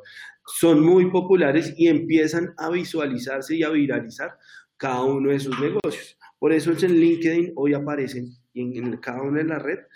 son 0.47 0.81
muy 0.81 1.11
populares 1.11 1.75
y 1.77 1.89
empiezan 1.89 2.55
a 2.57 2.71
visualizarse 2.71 3.57
y 3.57 3.63
a 3.63 3.71
viralizar 3.71 4.39
cada 4.77 5.03
uno 5.03 5.31
de 5.31 5.41
sus 5.41 5.59
negocios. 5.61 6.19
Por 6.39 6.53
eso 6.53 6.71
en 6.73 6.95
LinkedIn 6.95 7.53
hoy 7.57 7.75
aparecen 7.75 8.31
y 8.53 8.79
en, 8.79 8.97
cada 8.99 9.23
una 9.23 9.39
de 9.39 9.45
las 9.45 9.63
redes 9.63 9.87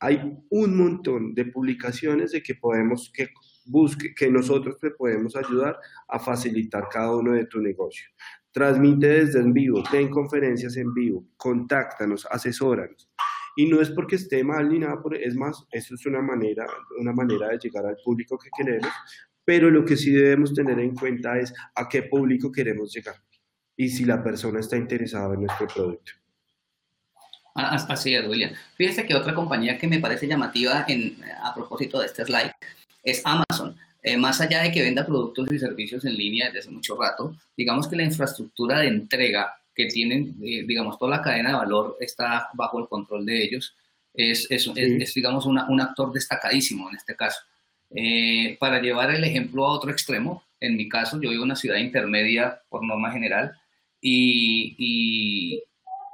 hay 0.00 0.36
un 0.50 0.76
montón 0.76 1.32
de 1.32 1.44
publicaciones 1.44 2.32
de 2.32 2.42
que 2.42 2.56
podemos, 2.56 3.12
que 3.14 3.28
busque, 3.66 4.12
que 4.14 4.28
nosotros 4.28 4.76
te 4.80 4.90
podemos 4.90 5.36
ayudar 5.36 5.78
a 6.08 6.18
facilitar 6.18 6.88
cada 6.90 7.14
uno 7.14 7.34
de 7.34 7.46
tu 7.46 7.60
negocio. 7.60 8.08
Transmite 8.52 9.06
desde 9.06 9.40
en 9.40 9.52
vivo, 9.52 9.82
ten 9.90 10.10
conferencias 10.10 10.76
en 10.76 10.92
vivo, 10.92 11.24
contáctanos, 11.36 12.26
asesóranos. 12.30 13.08
Y 13.56 13.66
no 13.66 13.80
es 13.80 13.90
porque 13.90 14.16
esté 14.16 14.44
mal 14.44 14.68
ni 14.68 14.78
nada, 14.78 15.00
es 15.20 15.34
más, 15.34 15.64
eso 15.70 15.94
es 15.94 16.06
una 16.06 16.22
manera, 16.22 16.66
una 16.98 17.12
manera 17.12 17.48
de 17.48 17.58
llegar 17.58 17.86
al 17.86 17.96
público 18.04 18.38
que 18.38 18.48
queremos, 18.56 18.90
pero 19.44 19.70
lo 19.70 19.84
que 19.84 19.96
sí 19.96 20.10
debemos 20.10 20.54
tener 20.54 20.78
en 20.78 20.94
cuenta 20.94 21.38
es 21.38 21.52
a 21.74 21.88
qué 21.88 22.04
público 22.04 22.52
queremos 22.52 22.92
llegar 22.94 23.16
y 23.76 23.88
si 23.88 24.04
la 24.04 24.22
persona 24.22 24.60
está 24.60 24.76
interesada 24.76 25.34
en 25.34 25.42
nuestro 25.42 25.66
producto. 25.66 26.12
Ah, 27.54 27.76
así 27.88 28.14
es, 28.14 28.26
William. 28.26 28.52
Fíjese 28.76 29.06
que 29.06 29.14
otra 29.14 29.34
compañía 29.34 29.76
que 29.76 29.86
me 29.86 29.98
parece 29.98 30.26
llamativa 30.26 30.86
a 31.42 31.54
propósito 31.54 32.00
de 32.00 32.06
este 32.06 32.24
slide 32.24 32.52
es 33.02 33.20
Amazon. 33.24 33.76
Eh, 34.02 34.16
más 34.16 34.40
allá 34.40 34.62
de 34.62 34.72
que 34.72 34.82
venda 34.82 35.06
productos 35.06 35.52
y 35.52 35.58
servicios 35.58 36.04
en 36.04 36.16
línea 36.16 36.46
desde 36.46 36.58
hace 36.60 36.70
mucho 36.70 36.96
rato, 37.00 37.36
digamos 37.56 37.86
que 37.86 37.96
la 37.96 38.02
infraestructura 38.02 38.80
de 38.80 38.88
entrega 38.88 39.54
que 39.74 39.86
tienen, 39.86 40.36
eh, 40.42 40.64
digamos, 40.66 40.98
toda 40.98 41.16
la 41.18 41.22
cadena 41.22 41.50
de 41.50 41.56
valor 41.56 41.96
está 42.00 42.48
bajo 42.54 42.80
el 42.80 42.88
control 42.88 43.24
de 43.24 43.44
ellos. 43.44 43.76
Es, 44.12 44.50
es, 44.50 44.70
es, 44.74 45.14
digamos, 45.14 45.46
una, 45.46 45.68
un 45.68 45.80
actor 45.80 46.12
destacadísimo 46.12 46.90
en 46.90 46.96
este 46.96 47.16
caso. 47.16 47.40
Eh, 47.94 48.56
para 48.58 48.80
llevar 48.80 49.10
el 49.10 49.24
ejemplo 49.24 49.64
a 49.64 49.72
otro 49.72 49.90
extremo, 49.90 50.42
en 50.60 50.76
mi 50.76 50.88
caso, 50.88 51.20
yo 51.20 51.30
vivo 51.30 51.44
en 51.44 51.50
una 51.50 51.56
ciudad 51.56 51.76
intermedia 51.76 52.60
por 52.68 52.84
norma 52.84 53.12
general 53.12 53.52
y, 54.00 54.74
y, 54.78 55.62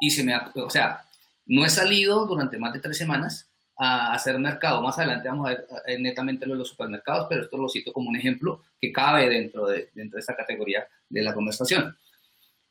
y 0.01 0.11
se 0.11 0.25
me 0.25 0.35
ha, 0.35 0.53
o 0.55 0.71
sea, 0.71 1.05
no 1.47 1.65
he 1.65 1.71
salido 1.71 2.27
durante 2.27 2.59
más 2.59 2.73
de 2.73 2.81
tres 2.81 2.99
semanas 2.99 3.48
a 3.79 4.13
hacer 4.13 4.39
mercado. 4.39 4.83
Más 4.83 4.99
adelante 4.99 5.29
vamos 5.29 5.47
a 5.47 5.51
ver 5.51 5.67
eh, 5.87 5.99
netamente 5.99 6.47
lo 6.47 6.55
de 6.55 6.59
los 6.59 6.69
supermercados, 6.69 7.27
pero 7.29 7.43
esto 7.43 7.57
lo 7.57 7.69
cito 7.69 7.93
como 7.93 8.11
un 8.11 8.17
ejemplo 8.17 8.63
que 8.81 8.93
cabe 8.93 9.29
dentro 9.29 9.69
de, 9.69 9.91
dentro 9.95 10.17
de 10.17 10.21
esta 10.21 10.37
categoría 10.37 10.87
de 11.09 11.23
la 11.23 11.33
conversación. 11.33 11.97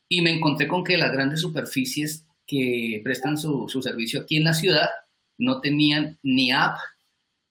Y 0.08 0.20
me 0.20 0.30
encontré 0.30 0.68
con 0.68 0.84
que 0.84 0.98
las 0.98 1.10
grandes 1.10 1.40
superficies 1.40 2.24
que 2.46 3.00
prestan 3.02 3.38
su, 3.38 3.68
su 3.68 3.82
servicio 3.82 4.20
aquí 4.20 4.36
en 4.36 4.44
la 4.44 4.54
ciudad 4.54 4.88
no 5.38 5.60
tenían 5.60 6.18
ni 6.22 6.52
app, 6.52 6.78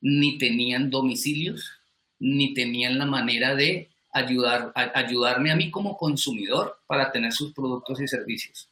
ni 0.02 0.38
tenían 0.38 0.90
domicilios, 0.90 1.72
ni 2.20 2.54
tenían 2.54 2.98
la 3.00 3.06
manera 3.06 3.56
de 3.56 3.90
ayudar, 4.12 4.72
ayudarme 4.76 5.52
a 5.52 5.56
mí 5.56 5.72
como 5.72 5.98
consumidor 5.98 6.80
para 6.88 7.12
tener 7.12 7.32
sus 7.32 7.54
productos 7.54 8.02
y 8.02 8.08
servicios. 8.08 8.70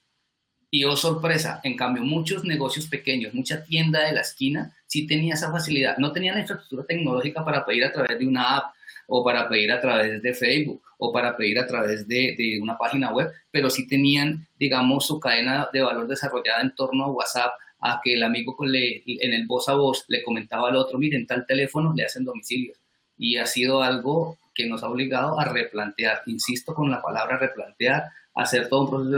Y 0.75 0.83
oh 0.83 0.97
sorpresa, 0.97 1.61
en 1.63 1.77
cambio 1.77 2.03
muchos 2.03 2.43
negocios 2.43 2.87
pequeños, 2.87 3.33
mucha 3.33 3.63
tienda 3.63 4.01
de 4.01 4.11
la 4.11 4.19
esquina, 4.19 4.75
sí 4.87 5.07
tenía 5.07 5.35
esa 5.35 5.49
facilidad. 5.49 5.95
No 5.99 6.11
tenían 6.11 6.35
la 6.35 6.41
infraestructura 6.41 6.83
tecnológica 6.83 7.45
para 7.45 7.65
pedir 7.65 7.85
a 7.85 7.93
través 7.93 8.19
de 8.19 8.27
una 8.27 8.57
app 8.57 8.73
o 9.07 9.23
para 9.23 9.47
pedir 9.47 9.71
a 9.71 9.79
través 9.79 10.21
de 10.21 10.33
Facebook 10.33 10.81
o 10.97 11.13
para 11.13 11.37
pedir 11.37 11.59
a 11.59 11.65
través 11.65 12.05
de, 12.09 12.35
de 12.37 12.59
una 12.61 12.77
página 12.77 13.13
web, 13.13 13.31
pero 13.51 13.69
sí 13.69 13.87
tenían, 13.87 14.45
digamos, 14.59 15.07
su 15.07 15.17
cadena 15.17 15.69
de 15.71 15.81
valor 15.81 16.09
desarrollada 16.09 16.59
en 16.59 16.75
torno 16.75 17.05
a 17.05 17.11
WhatsApp, 17.11 17.53
a 17.79 18.01
que 18.03 18.15
el 18.15 18.23
amigo 18.23 18.57
le, 18.65 19.01
en 19.05 19.33
el 19.33 19.47
voz 19.47 19.69
a 19.69 19.75
voz 19.75 20.03
le 20.09 20.23
comentaba 20.23 20.67
al 20.67 20.75
otro, 20.75 20.99
miren, 20.99 21.25
tal 21.25 21.45
teléfono 21.45 21.93
le 21.95 22.03
hacen 22.03 22.25
domicilios. 22.25 22.77
Y 23.17 23.37
ha 23.37 23.45
sido 23.45 23.81
algo 23.81 24.37
que 24.53 24.67
nos 24.67 24.83
ha 24.83 24.89
obligado 24.89 25.39
a 25.39 25.45
replantear, 25.45 26.23
insisto 26.25 26.75
con 26.75 26.91
la 26.91 27.01
palabra 27.01 27.37
replantear, 27.37 28.11
hacer 28.35 28.69
todo 28.69 28.81
un 28.83 28.89
proceso 28.89 29.17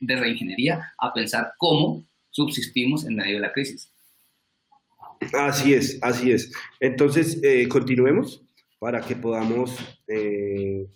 de 0.00 0.16
reingeniería, 0.16 0.92
a 0.98 1.12
pensar 1.12 1.52
cómo 1.58 2.04
subsistimos 2.30 3.06
en 3.06 3.16
medio 3.16 3.34
de 3.34 3.40
la 3.40 3.52
crisis. 3.52 3.90
Así 5.32 5.74
es, 5.74 5.98
así 6.02 6.32
es. 6.32 6.52
Entonces, 6.80 7.40
eh, 7.42 7.66
continuemos 7.68 8.42
para 8.78 9.00
que 9.00 9.16
podamos 9.16 9.78
eh, 10.08 10.86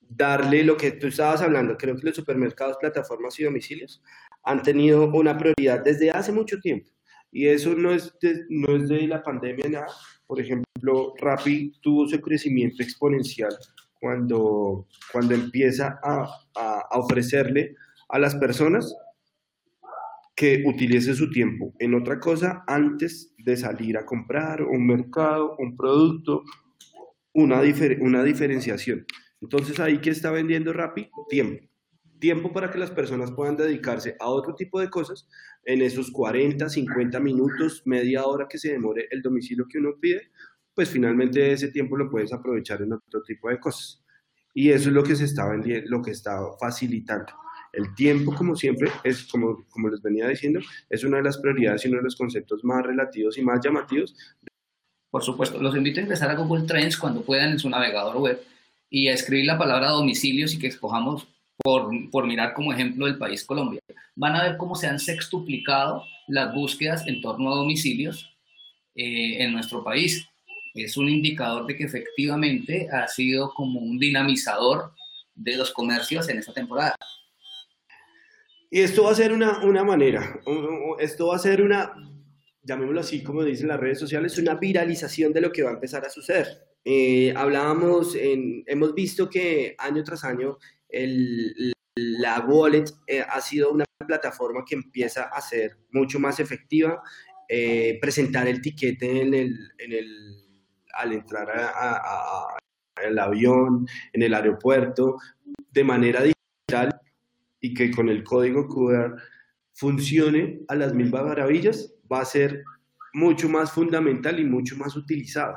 darle 0.00 0.62
lo 0.62 0.76
que 0.76 0.92
tú 0.92 1.08
estabas 1.08 1.42
hablando. 1.42 1.76
Creo 1.76 1.96
que 1.96 2.06
los 2.06 2.16
supermercados, 2.16 2.76
plataformas 2.78 3.38
y 3.40 3.44
domicilios 3.44 4.02
han 4.44 4.62
tenido 4.62 5.10
una 5.12 5.36
prioridad 5.36 5.82
desde 5.82 6.10
hace 6.10 6.30
mucho 6.30 6.60
tiempo. 6.60 6.88
Y 7.32 7.48
eso 7.48 7.74
no 7.74 7.90
es 7.90 8.16
de, 8.20 8.44
no 8.48 8.76
es 8.76 8.88
de 8.88 9.08
la 9.08 9.22
pandemia 9.22 9.68
nada. 9.68 9.88
Por 10.26 10.40
ejemplo, 10.40 11.14
Rappi 11.18 11.72
tuvo 11.80 12.08
su 12.08 12.20
crecimiento 12.20 12.82
exponencial 12.82 13.56
cuando, 14.00 14.86
cuando 15.12 15.34
empieza 15.34 15.98
a, 16.02 16.28
a, 16.54 16.98
ofrecerle 16.98 17.74
a 18.08 18.18
las 18.18 18.34
personas 18.36 18.94
que 20.34 20.62
utilice 20.66 21.14
su 21.14 21.30
tiempo 21.30 21.72
en 21.78 21.94
otra 21.94 22.20
cosa 22.20 22.62
antes 22.66 23.34
de 23.38 23.56
salir 23.56 23.96
a 23.96 24.04
comprar 24.04 24.62
un 24.62 24.86
mercado, 24.86 25.56
un 25.58 25.76
producto, 25.76 26.42
una, 27.32 27.62
una 28.00 28.22
diferenciación. 28.22 29.06
Entonces 29.40 29.80
ahí 29.80 29.98
que 29.98 30.10
está 30.10 30.30
vendiendo 30.30 30.72
Rappi, 30.72 31.10
tiempo. 31.28 31.64
Tiempo 32.18 32.52
para 32.52 32.70
que 32.70 32.78
las 32.78 32.90
personas 32.90 33.30
puedan 33.32 33.56
dedicarse 33.56 34.16
a 34.20 34.28
otro 34.28 34.54
tipo 34.54 34.80
de 34.80 34.88
cosas 34.88 35.28
en 35.64 35.82
esos 35.82 36.10
40, 36.10 36.68
50 36.68 37.20
minutos, 37.20 37.82
media 37.84 38.24
hora 38.24 38.46
que 38.48 38.58
se 38.58 38.72
demore 38.72 39.06
el 39.10 39.20
domicilio 39.20 39.66
que 39.68 39.78
uno 39.78 39.90
pide, 40.00 40.30
pues 40.76 40.90
finalmente 40.90 41.52
ese 41.52 41.68
tiempo 41.68 41.96
lo 41.96 42.10
puedes 42.10 42.34
aprovechar 42.34 42.82
en 42.82 42.92
otro 42.92 43.22
tipo 43.22 43.48
de 43.48 43.58
cosas. 43.58 44.04
Y 44.54 44.70
eso 44.70 44.90
es 44.90 44.94
lo 44.94 45.02
que 45.02 45.16
se 45.16 45.24
está 45.24 45.48
vendiendo, 45.48 45.88
lo 45.88 46.02
que 46.02 46.10
está 46.10 46.38
facilitando. 46.60 47.32
El 47.72 47.94
tiempo, 47.94 48.34
como 48.34 48.54
siempre, 48.54 48.90
es 49.02 49.24
como, 49.24 49.64
como 49.70 49.88
les 49.88 50.02
venía 50.02 50.28
diciendo, 50.28 50.60
es 50.90 51.02
una 51.02 51.16
de 51.16 51.22
las 51.22 51.38
prioridades 51.38 51.84
y 51.84 51.88
uno 51.88 51.96
de 51.98 52.04
los 52.04 52.16
conceptos 52.16 52.62
más 52.62 52.84
relativos 52.84 53.38
y 53.38 53.42
más 53.42 53.58
llamativos. 53.64 54.14
Por 55.10 55.22
supuesto, 55.22 55.60
los 55.60 55.74
invito 55.74 55.98
a 55.98 56.02
ingresar 56.02 56.30
a 56.30 56.34
Google 56.34 56.66
Trends 56.66 56.98
cuando 56.98 57.22
puedan 57.22 57.52
en 57.52 57.58
su 57.58 57.70
navegador 57.70 58.18
web 58.18 58.42
y 58.90 59.08
a 59.08 59.14
escribir 59.14 59.46
la 59.46 59.58
palabra 59.58 59.90
domicilios 59.90 60.52
y 60.54 60.58
que 60.58 60.66
escojamos 60.66 61.26
por, 61.56 61.90
por 62.10 62.26
mirar 62.26 62.52
como 62.52 62.72
ejemplo 62.72 63.06
el 63.06 63.16
país 63.16 63.44
Colombia. 63.44 63.80
Van 64.14 64.36
a 64.36 64.42
ver 64.42 64.58
cómo 64.58 64.74
se 64.74 64.88
han 64.88 64.98
sextuplicado 64.98 66.04
las 66.28 66.54
búsquedas 66.54 67.06
en 67.06 67.22
torno 67.22 67.50
a 67.50 67.56
domicilios 67.56 68.36
eh, 68.94 69.42
en 69.42 69.52
nuestro 69.52 69.82
país. 69.82 70.28
Es 70.76 70.96
un 70.96 71.08
indicador 71.08 71.66
de 71.66 71.76
que 71.76 71.84
efectivamente 71.84 72.88
ha 72.90 73.08
sido 73.08 73.52
como 73.54 73.80
un 73.80 73.98
dinamizador 73.98 74.92
de 75.34 75.56
los 75.56 75.72
comercios 75.72 76.28
en 76.28 76.38
esta 76.38 76.52
temporada. 76.52 76.94
Y 78.70 78.80
esto 78.80 79.04
va 79.04 79.12
a 79.12 79.14
ser 79.14 79.32
una, 79.32 79.64
una 79.64 79.84
manera, 79.84 80.40
esto 80.98 81.28
va 81.28 81.36
a 81.36 81.38
ser 81.38 81.62
una, 81.62 81.94
llamémoslo 82.62 83.00
así 83.00 83.22
como 83.22 83.44
dicen 83.44 83.68
las 83.68 83.80
redes 83.80 83.98
sociales, 84.00 84.38
una 84.38 84.56
viralización 84.56 85.32
de 85.32 85.40
lo 85.40 85.52
que 85.52 85.62
va 85.62 85.70
a 85.70 85.74
empezar 85.74 86.04
a 86.04 86.10
suceder. 86.10 86.46
Eh, 86.84 87.32
hablábamos, 87.36 88.16
hemos 88.16 88.94
visto 88.94 89.28
que 89.28 89.74
año 89.78 90.04
tras 90.04 90.24
año 90.24 90.58
la 91.96 92.40
wallet 92.40 92.84
eh, 93.06 93.24
ha 93.28 93.40
sido 93.40 93.72
una 93.72 93.84
plataforma 94.06 94.64
que 94.64 94.74
empieza 94.74 95.24
a 95.24 95.40
ser 95.40 95.78
mucho 95.90 96.20
más 96.20 96.38
efectiva, 96.38 97.02
eh, 97.48 97.98
presentar 98.00 98.46
el 98.46 98.60
tiquete 98.60 99.22
en 99.22 99.34
el, 99.34 100.45
al 100.96 101.12
entrar 101.12 101.50
al 102.96 103.18
avión, 103.18 103.86
en 104.12 104.22
el 104.22 104.34
aeropuerto, 104.34 105.16
de 105.72 105.84
manera 105.84 106.22
digital 106.22 107.00
y 107.60 107.74
que 107.74 107.90
con 107.90 108.08
el 108.08 108.24
código 108.24 108.66
QR 108.66 109.16
funcione 109.74 110.60
a 110.68 110.74
las 110.74 110.94
mil 110.94 111.10
maravillas, 111.10 111.92
va 112.10 112.20
a 112.20 112.24
ser 112.24 112.64
mucho 113.12 113.48
más 113.48 113.72
fundamental 113.72 114.38
y 114.40 114.44
mucho 114.44 114.76
más 114.76 114.96
utilizado 114.96 115.56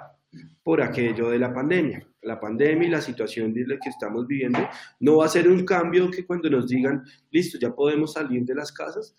por 0.63 0.81
aquello 0.81 1.29
de 1.29 1.39
la 1.39 1.53
pandemia. 1.53 2.05
La 2.21 2.39
pandemia 2.39 2.87
y 2.87 2.91
la 2.91 3.01
situación 3.01 3.53
que 3.53 3.89
estamos 3.89 4.27
viviendo 4.27 4.59
no 4.99 5.17
va 5.17 5.25
a 5.25 5.29
ser 5.29 5.47
un 5.47 5.65
cambio 5.65 6.11
que 6.11 6.25
cuando 6.25 6.49
nos 6.49 6.67
digan, 6.67 7.03
listo, 7.31 7.57
ya 7.59 7.73
podemos 7.73 8.13
salir 8.13 8.43
de 8.43 8.55
las 8.55 8.71
casas, 8.71 9.15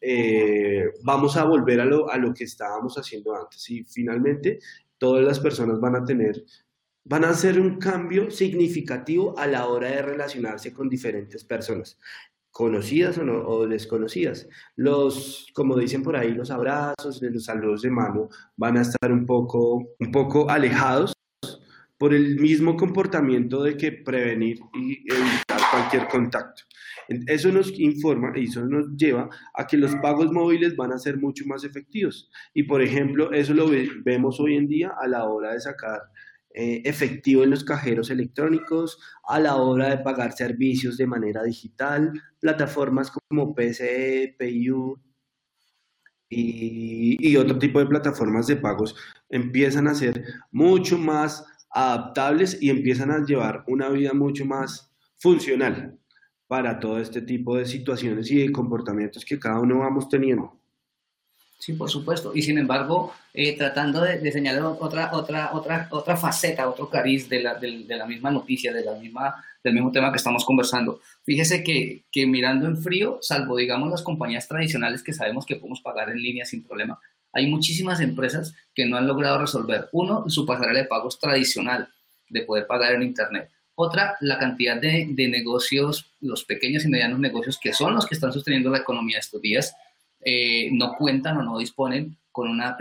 eh, 0.00 0.84
vamos 1.02 1.36
a 1.36 1.44
volver 1.44 1.80
a 1.80 1.84
lo, 1.84 2.08
a 2.10 2.16
lo 2.16 2.32
que 2.32 2.44
estábamos 2.44 2.96
haciendo 2.96 3.34
antes. 3.34 3.68
Y 3.70 3.82
finalmente, 3.84 4.60
todas 4.98 5.24
las 5.24 5.40
personas 5.40 5.80
van 5.80 5.96
a 5.96 6.04
tener, 6.04 6.44
van 7.04 7.24
a 7.24 7.30
hacer 7.30 7.60
un 7.60 7.78
cambio 7.78 8.30
significativo 8.30 9.38
a 9.38 9.46
la 9.46 9.66
hora 9.66 9.88
de 9.88 10.02
relacionarse 10.02 10.72
con 10.72 10.88
diferentes 10.88 11.44
personas 11.44 11.98
conocidas 12.50 13.18
o, 13.18 13.66
desconocidas. 13.66 14.48
Los, 14.76 15.46
como 15.52 15.76
dicen 15.76 16.02
por 16.02 16.16
ahí, 16.16 16.32
los 16.32 16.50
abrazos, 16.50 17.20
los 17.20 17.44
saludos 17.44 17.82
de 17.82 17.90
mano 17.90 18.30
van 18.56 18.78
a 18.78 18.80
estar 18.80 19.12
un 19.12 19.26
poco, 19.26 19.94
un 19.98 20.10
poco 20.10 20.48
alejados 20.48 21.12
por 21.98 22.14
el 22.14 22.40
mismo 22.40 22.76
comportamiento 22.76 23.62
de 23.62 23.76
que 23.76 23.92
prevenir 23.92 24.58
y 24.74 25.00
evitar 25.12 25.60
cualquier 25.70 26.08
contacto. 26.08 26.62
Eso 27.08 27.52
nos 27.52 27.78
informa 27.78 28.32
y 28.34 28.44
eso 28.44 28.64
nos 28.64 28.96
lleva 28.96 29.28
a 29.54 29.66
que 29.66 29.76
los 29.76 29.94
pagos 29.96 30.32
móviles 30.32 30.74
van 30.76 30.92
a 30.92 30.98
ser 30.98 31.18
mucho 31.18 31.44
más 31.46 31.64
efectivos. 31.64 32.30
Y 32.52 32.64
por 32.64 32.82
ejemplo, 32.82 33.32
eso 33.32 33.54
lo 33.54 33.70
vemos 34.04 34.40
hoy 34.40 34.56
en 34.56 34.66
día 34.66 34.92
a 35.00 35.06
la 35.06 35.24
hora 35.24 35.52
de 35.52 35.60
sacar 35.60 36.00
eh, 36.52 36.82
efectivo 36.84 37.44
en 37.44 37.50
los 37.50 37.64
cajeros 37.64 38.10
electrónicos, 38.10 38.98
a 39.28 39.38
la 39.38 39.56
hora 39.56 39.90
de 39.90 39.98
pagar 39.98 40.32
servicios 40.32 40.96
de 40.96 41.06
manera 41.06 41.42
digital, 41.44 42.12
plataformas 42.40 43.12
como 43.28 43.54
PCE, 43.54 44.34
PayU 44.38 44.98
y, 46.28 47.16
y 47.20 47.36
otro 47.36 47.58
tipo 47.58 47.78
de 47.78 47.86
plataformas 47.86 48.48
de 48.48 48.56
pagos 48.56 48.96
empiezan 49.28 49.86
a 49.86 49.94
ser 49.94 50.24
mucho 50.50 50.98
más 50.98 51.44
adaptables 51.70 52.60
y 52.60 52.70
empiezan 52.70 53.10
a 53.12 53.24
llevar 53.24 53.62
una 53.68 53.90
vida 53.90 54.12
mucho 54.12 54.44
más 54.44 54.90
funcional 55.18 55.98
para 56.46 56.78
todo 56.78 56.98
este 56.98 57.22
tipo 57.22 57.56
de 57.56 57.66
situaciones 57.66 58.30
y 58.30 58.38
de 58.38 58.52
comportamientos 58.52 59.24
que 59.24 59.38
cada 59.38 59.60
uno 59.60 59.80
vamos 59.80 60.08
teniendo. 60.08 60.56
Sí, 61.58 61.72
por 61.72 61.90
supuesto. 61.90 62.32
Y 62.34 62.42
sin 62.42 62.58
embargo, 62.58 63.12
eh, 63.32 63.56
tratando 63.56 64.02
de, 64.02 64.30
señalar 64.30 64.62
otra, 64.78 65.10
otra, 65.12 65.50
otra, 65.52 65.88
otra 65.90 66.16
faceta, 66.16 66.68
otro 66.68 66.88
cariz 66.88 67.28
de 67.28 67.42
la, 67.42 67.54
de, 67.54 67.84
la 67.88 68.06
misma 68.06 68.30
noticia, 68.30 68.72
de 68.72 68.84
la 68.84 68.94
misma, 68.94 69.34
del 69.64 69.72
mismo 69.72 69.90
tema 69.90 70.12
que 70.12 70.18
estamos 70.18 70.44
conversando. 70.44 71.00
Fíjese 71.24 71.64
que, 71.64 72.04
que, 72.12 72.26
mirando 72.26 72.66
en 72.66 72.76
frío, 72.76 73.18
salvo, 73.22 73.56
digamos, 73.56 73.90
las 73.90 74.02
compañías 74.02 74.46
tradicionales 74.46 75.02
que 75.02 75.14
sabemos 75.14 75.46
que 75.46 75.56
podemos 75.56 75.80
pagar 75.80 76.10
en 76.10 76.22
línea 76.22 76.44
sin 76.44 76.62
problema, 76.62 77.00
hay 77.32 77.48
muchísimas 77.48 78.00
empresas 78.00 78.54
que 78.74 78.86
no 78.86 78.96
han 78.96 79.06
logrado 79.06 79.38
resolver, 79.38 79.88
uno, 79.92 80.28
su 80.28 80.46
pasarela 80.46 80.80
de 80.80 80.86
pagos 80.86 81.18
tradicional, 81.18 81.88
de 82.28 82.42
poder 82.42 82.66
pagar 82.66 82.94
en 82.94 83.02
Internet. 83.02 83.50
Otra, 83.78 84.16
la 84.20 84.38
cantidad 84.38 84.80
de, 84.80 85.06
de 85.10 85.28
negocios, 85.28 86.10
los 86.20 86.44
pequeños 86.44 86.84
y 86.84 86.88
medianos 86.88 87.18
negocios, 87.18 87.58
que 87.62 87.72
son 87.72 87.94
los 87.94 88.06
que 88.06 88.14
están 88.14 88.32
sosteniendo 88.32 88.70
la 88.70 88.78
economía 88.78 89.18
estos 89.18 89.40
días, 89.42 89.76
eh, 90.28 90.70
no 90.72 90.94
cuentan 90.96 91.36
o 91.36 91.42
no 91.42 91.58
disponen 91.58 92.16
con 92.32 92.48
una 92.48 92.70
app, 92.70 92.80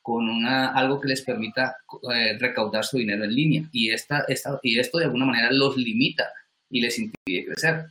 con 0.00 0.28
una, 0.28 0.68
algo 0.68 0.98
que 1.00 1.08
les 1.08 1.20
permita 1.22 1.76
eh, 2.14 2.38
recaudar 2.38 2.84
su 2.84 2.96
dinero 2.96 3.24
en 3.24 3.34
línea. 3.34 3.68
Y, 3.72 3.90
esta, 3.90 4.24
esta, 4.28 4.58
y 4.62 4.78
esto 4.78 4.98
de 4.98 5.04
alguna 5.04 5.26
manera 5.26 5.52
los 5.52 5.76
limita 5.76 6.24
y 6.70 6.80
les 6.80 6.98
impide 6.98 7.44
crecer. 7.44 7.86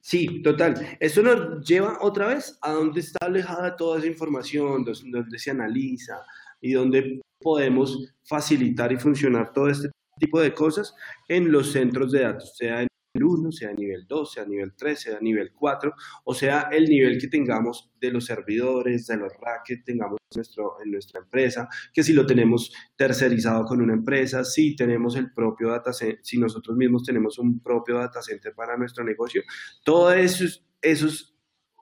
Sí, 0.00 0.42
total. 0.42 0.96
Esto 1.00 1.22
nos 1.22 1.66
lleva 1.66 1.98
otra 2.02 2.28
vez 2.28 2.56
a 2.60 2.72
donde 2.72 3.00
está 3.00 3.26
alejada 3.26 3.74
toda 3.74 3.98
esa 3.98 4.06
información, 4.06 4.84
donde 4.84 5.38
se 5.38 5.50
analiza 5.50 6.20
y 6.60 6.72
donde 6.72 7.20
podemos 7.40 8.12
facilitar 8.22 8.92
y 8.92 8.96
funcionar 8.96 9.52
todo 9.52 9.70
este 9.70 9.90
tipo 10.18 10.40
de 10.40 10.54
cosas 10.54 10.94
en 11.28 11.50
los 11.50 11.72
centros 11.72 12.12
de 12.12 12.22
datos, 12.22 12.56
sea 12.56 12.82
en 12.82 12.88
1, 13.22 13.52
sea 13.52 13.72
nivel 13.72 14.06
2, 14.08 14.32
sea 14.32 14.44
nivel 14.44 14.74
3, 14.76 15.00
sea 15.00 15.20
nivel 15.20 15.52
4, 15.52 15.92
o 16.24 16.34
sea 16.34 16.68
el 16.72 16.86
nivel 16.86 17.18
que 17.20 17.28
tengamos 17.28 17.92
de 18.00 18.10
los 18.10 18.24
servidores, 18.24 19.06
de 19.06 19.16
los 19.16 19.32
racks 19.40 19.62
que 19.66 19.76
tengamos 19.78 20.18
en, 20.34 20.42
en 20.84 20.90
nuestra 20.90 21.20
empresa, 21.20 21.68
que 21.92 22.02
si 22.02 22.12
lo 22.12 22.26
tenemos 22.26 22.72
tercerizado 22.96 23.64
con 23.64 23.80
una 23.80 23.92
empresa, 23.94 24.44
si 24.44 24.74
tenemos 24.74 25.16
el 25.16 25.32
propio 25.32 25.68
data 25.68 25.92
si 25.92 26.38
nosotros 26.38 26.76
mismos 26.76 27.04
tenemos 27.04 27.38
un 27.38 27.60
propio 27.60 27.98
data 27.98 28.20
center 28.20 28.52
para 28.54 28.76
nuestro 28.76 29.04
negocio, 29.04 29.42
todo 29.84 30.12
eso, 30.12 30.44
esos 30.82 31.33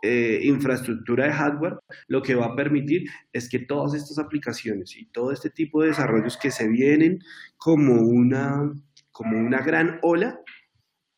eh, 0.04 0.40
infraestructura 0.42 1.26
de 1.26 1.32
hardware, 1.32 1.78
lo 2.08 2.22
que 2.22 2.34
va 2.34 2.46
a 2.46 2.56
permitir 2.56 3.08
es 3.32 3.48
que 3.48 3.60
todas 3.60 3.94
estas 3.94 4.18
aplicaciones 4.18 4.96
y 4.96 5.06
todo 5.06 5.30
este 5.30 5.48
tipo 5.48 5.80
de 5.80 5.88
desarrollos 5.88 6.36
que 6.36 6.50
se 6.50 6.68
vienen 6.68 7.20
como 7.56 8.02
una, 8.02 8.72
como 9.12 9.38
una 9.38 9.62
gran 9.62 10.00
ola, 10.02 10.40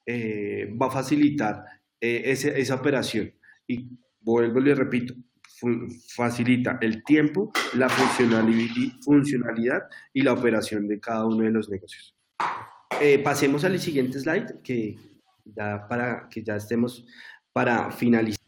eh, 0.05 0.70
va 0.81 0.88
a 0.88 0.90
facilitar 0.90 1.64
eh, 1.99 2.23
esa 2.27 2.75
operación. 2.75 3.33
Y 3.66 3.88
vuelvo 4.20 4.61
y 4.61 4.64
le 4.64 4.75
repito, 4.75 5.14
facilita 6.14 6.79
el 6.83 7.03
tiempo, 7.05 7.53
la 7.75 7.88
funcionalidad 7.88 9.85
y 10.12 10.20
la 10.20 10.35
operación 10.35 10.87
de 10.88 11.01
cada 11.01 11.25
uno 11.25 11.44
de 11.44 11.51
los 11.53 11.70
negocios. 11.70 12.14
Pasemos 13.25 13.64
al 13.64 13.79
siguiente 13.81 14.20
slide, 14.20 14.61
que 14.62 14.99
para 15.88 16.29
que 16.29 16.42
ya 16.42 16.57
estemos 16.57 17.07
para 17.55 17.90
finalizar. 17.90 18.43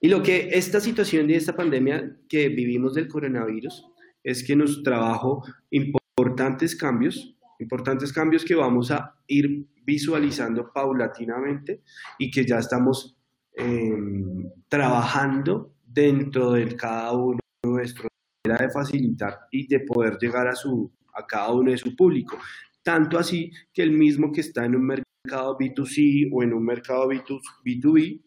Y 0.00 0.08
lo 0.08 0.22
que 0.22 0.48
esta 0.52 0.80
situación 0.80 1.26
de 1.26 1.36
esta 1.36 1.56
pandemia 1.56 2.16
que 2.28 2.48
vivimos 2.48 2.94
del 2.94 3.08
coronavirus 3.08 3.86
es 4.22 4.44
que 4.44 4.56
nos 4.56 4.82
trajo 4.82 5.42
importantes 5.70 6.76
cambios, 6.76 7.36
importantes 7.58 8.12
cambios 8.12 8.44
que 8.44 8.54
vamos 8.54 8.90
a 8.90 9.14
ir 9.26 9.66
visualizando 9.84 10.72
paulatinamente 10.72 11.82
y 12.18 12.30
que 12.30 12.44
ya 12.44 12.58
estamos 12.58 13.16
em, 13.56 14.50
trabajando 14.68 15.74
dentro 15.86 16.52
de 16.52 16.74
cada 16.74 17.12
uno 17.12 17.38
de 17.62 17.70
nuestros 17.70 18.08
de 18.44 18.70
facilitar 18.70 19.38
y 19.50 19.66
de 19.66 19.80
poder 19.80 20.18
llegar 20.20 20.46
a, 20.48 20.54
su, 20.54 20.92
a 21.14 21.26
cada 21.26 21.50
uno 21.52 21.70
de 21.70 21.78
su 21.78 21.96
público. 21.96 22.38
Tanto 22.82 23.18
así 23.18 23.50
que 23.72 23.82
el 23.82 23.92
mismo 23.92 24.30
que 24.30 24.42
está 24.42 24.66
en 24.66 24.76
un 24.76 24.86
mercado 24.86 25.56
B2C 25.58 26.28
o 26.30 26.42
en 26.42 26.52
un 26.52 26.62
mercado 26.62 27.08
B2B 27.08 28.20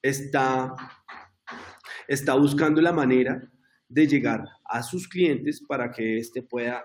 está, 0.00 0.74
está 2.08 2.34
buscando 2.34 2.80
la 2.80 2.92
manera 2.92 3.50
de 3.88 4.06
llegar 4.06 4.44
a 4.64 4.82
sus 4.82 5.06
clientes 5.06 5.62
para 5.66 5.90
que 5.90 6.18
éste 6.18 6.42
pueda 6.42 6.84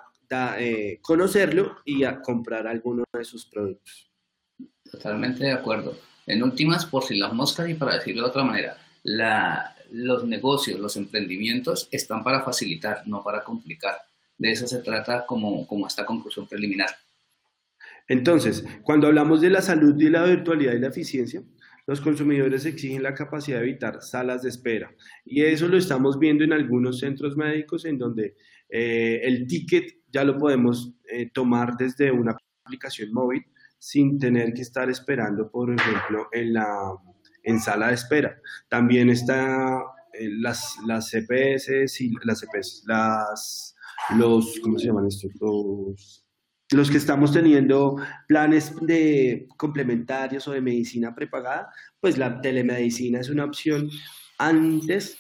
eh, 0.60 1.00
conocerlo 1.02 1.78
y 1.86 2.04
a 2.04 2.22
comprar 2.22 2.68
alguno 2.68 3.04
de 3.14 3.24
sus 3.24 3.46
productos. 3.46 4.12
Totalmente 4.92 5.46
de 5.46 5.54
acuerdo. 5.54 5.98
En 6.26 6.44
últimas, 6.44 6.86
por 6.86 7.04
si 7.04 7.18
las 7.18 7.34
moscas 7.34 7.70
y 7.70 7.74
para 7.74 7.96
decirlo 7.96 8.24
de 8.24 8.30
otra 8.30 8.44
manera, 8.44 8.78
la, 9.04 9.76
los 9.92 10.26
negocios, 10.26 10.80
los 10.80 10.98
emprendimientos 10.98 11.88
están 11.92 12.24
para 12.24 12.42
facilitar, 12.42 13.04
no 13.08 13.24
para 13.24 13.44
complicar. 13.44 13.96
De 14.38 14.52
eso 14.52 14.68
se 14.68 14.80
trata 14.80 15.26
como, 15.26 15.66
como 15.66 15.88
esta 15.88 16.06
conclusión 16.06 16.48
preliminar. 16.48 16.90
Entonces, 18.08 18.66
cuando 18.84 19.08
hablamos 19.08 19.42
de 19.42 19.50
la 19.50 19.62
salud 19.62 20.00
y 20.00 20.10
la 20.10 20.24
virtualidad 20.24 20.74
y 20.74 20.80
la 20.80 20.88
eficiencia, 20.88 21.42
los 21.88 22.02
consumidores 22.02 22.65
exigen 22.65 23.02
la 23.02 23.13
capacidad 23.13 23.60
de 23.60 23.63
evitar 23.63 24.02
salas 24.02 24.43
de 24.43 24.50
espera. 24.50 24.93
Y 25.26 25.41
eso 25.43 25.67
lo 25.67 25.78
estamos 25.78 26.19
viendo 26.19 26.43
en 26.43 26.54
algunos 26.54 27.00
centros 27.00 27.38
médicos 27.38 27.86
en 27.86 27.97
donde 27.97 28.36
eh, 28.69 29.21
el 29.23 29.47
ticket 29.47 30.02
ya 30.12 30.26
lo 30.26 30.38
podemos 30.38 30.93
eh, 31.10 31.32
tomar 31.34 31.78
desde 31.78 32.12
una 32.12 32.38
aplicación 32.65 33.13
móvil 33.13 33.43
sin 33.80 34.19
tener 34.19 34.54
que 34.54 34.62
estar 34.62 34.89
esperando, 34.89 35.50
por 35.50 35.73
ejemplo, 35.73 36.28
en 36.34 36.54
la 36.54 36.93
en 37.43 37.60
sala 37.62 37.88
de 37.88 37.93
espera. 37.93 38.38
También 38.67 39.10
está 39.10 39.82
eh, 40.12 40.30
las, 40.41 40.76
las 40.86 41.10
CPS 41.10 42.02
y 42.02 42.12
las 42.26 42.41
CPS, 42.41 42.84
las, 42.86 43.76
los, 44.17 44.60
¿cómo 44.62 44.78
se 44.78 44.88
llaman 44.88 45.08
estos? 45.08 45.32
Los, 45.39 46.27
los 46.72 46.92
que 46.92 46.98
estamos 46.98 47.32
teniendo 47.32 47.96
planes 48.28 48.74
de 48.82 49.48
complementarios 49.58 50.48
o 50.48 50.52
de 50.52 50.62
medicina 50.62 51.16
prepagada, 51.16 51.70
pues 52.00 52.18
la 52.18 52.42
telemedicina 52.42 53.20
es 53.20 53.30
una 53.30 53.46
opción 53.46 53.90
antes 54.38 55.18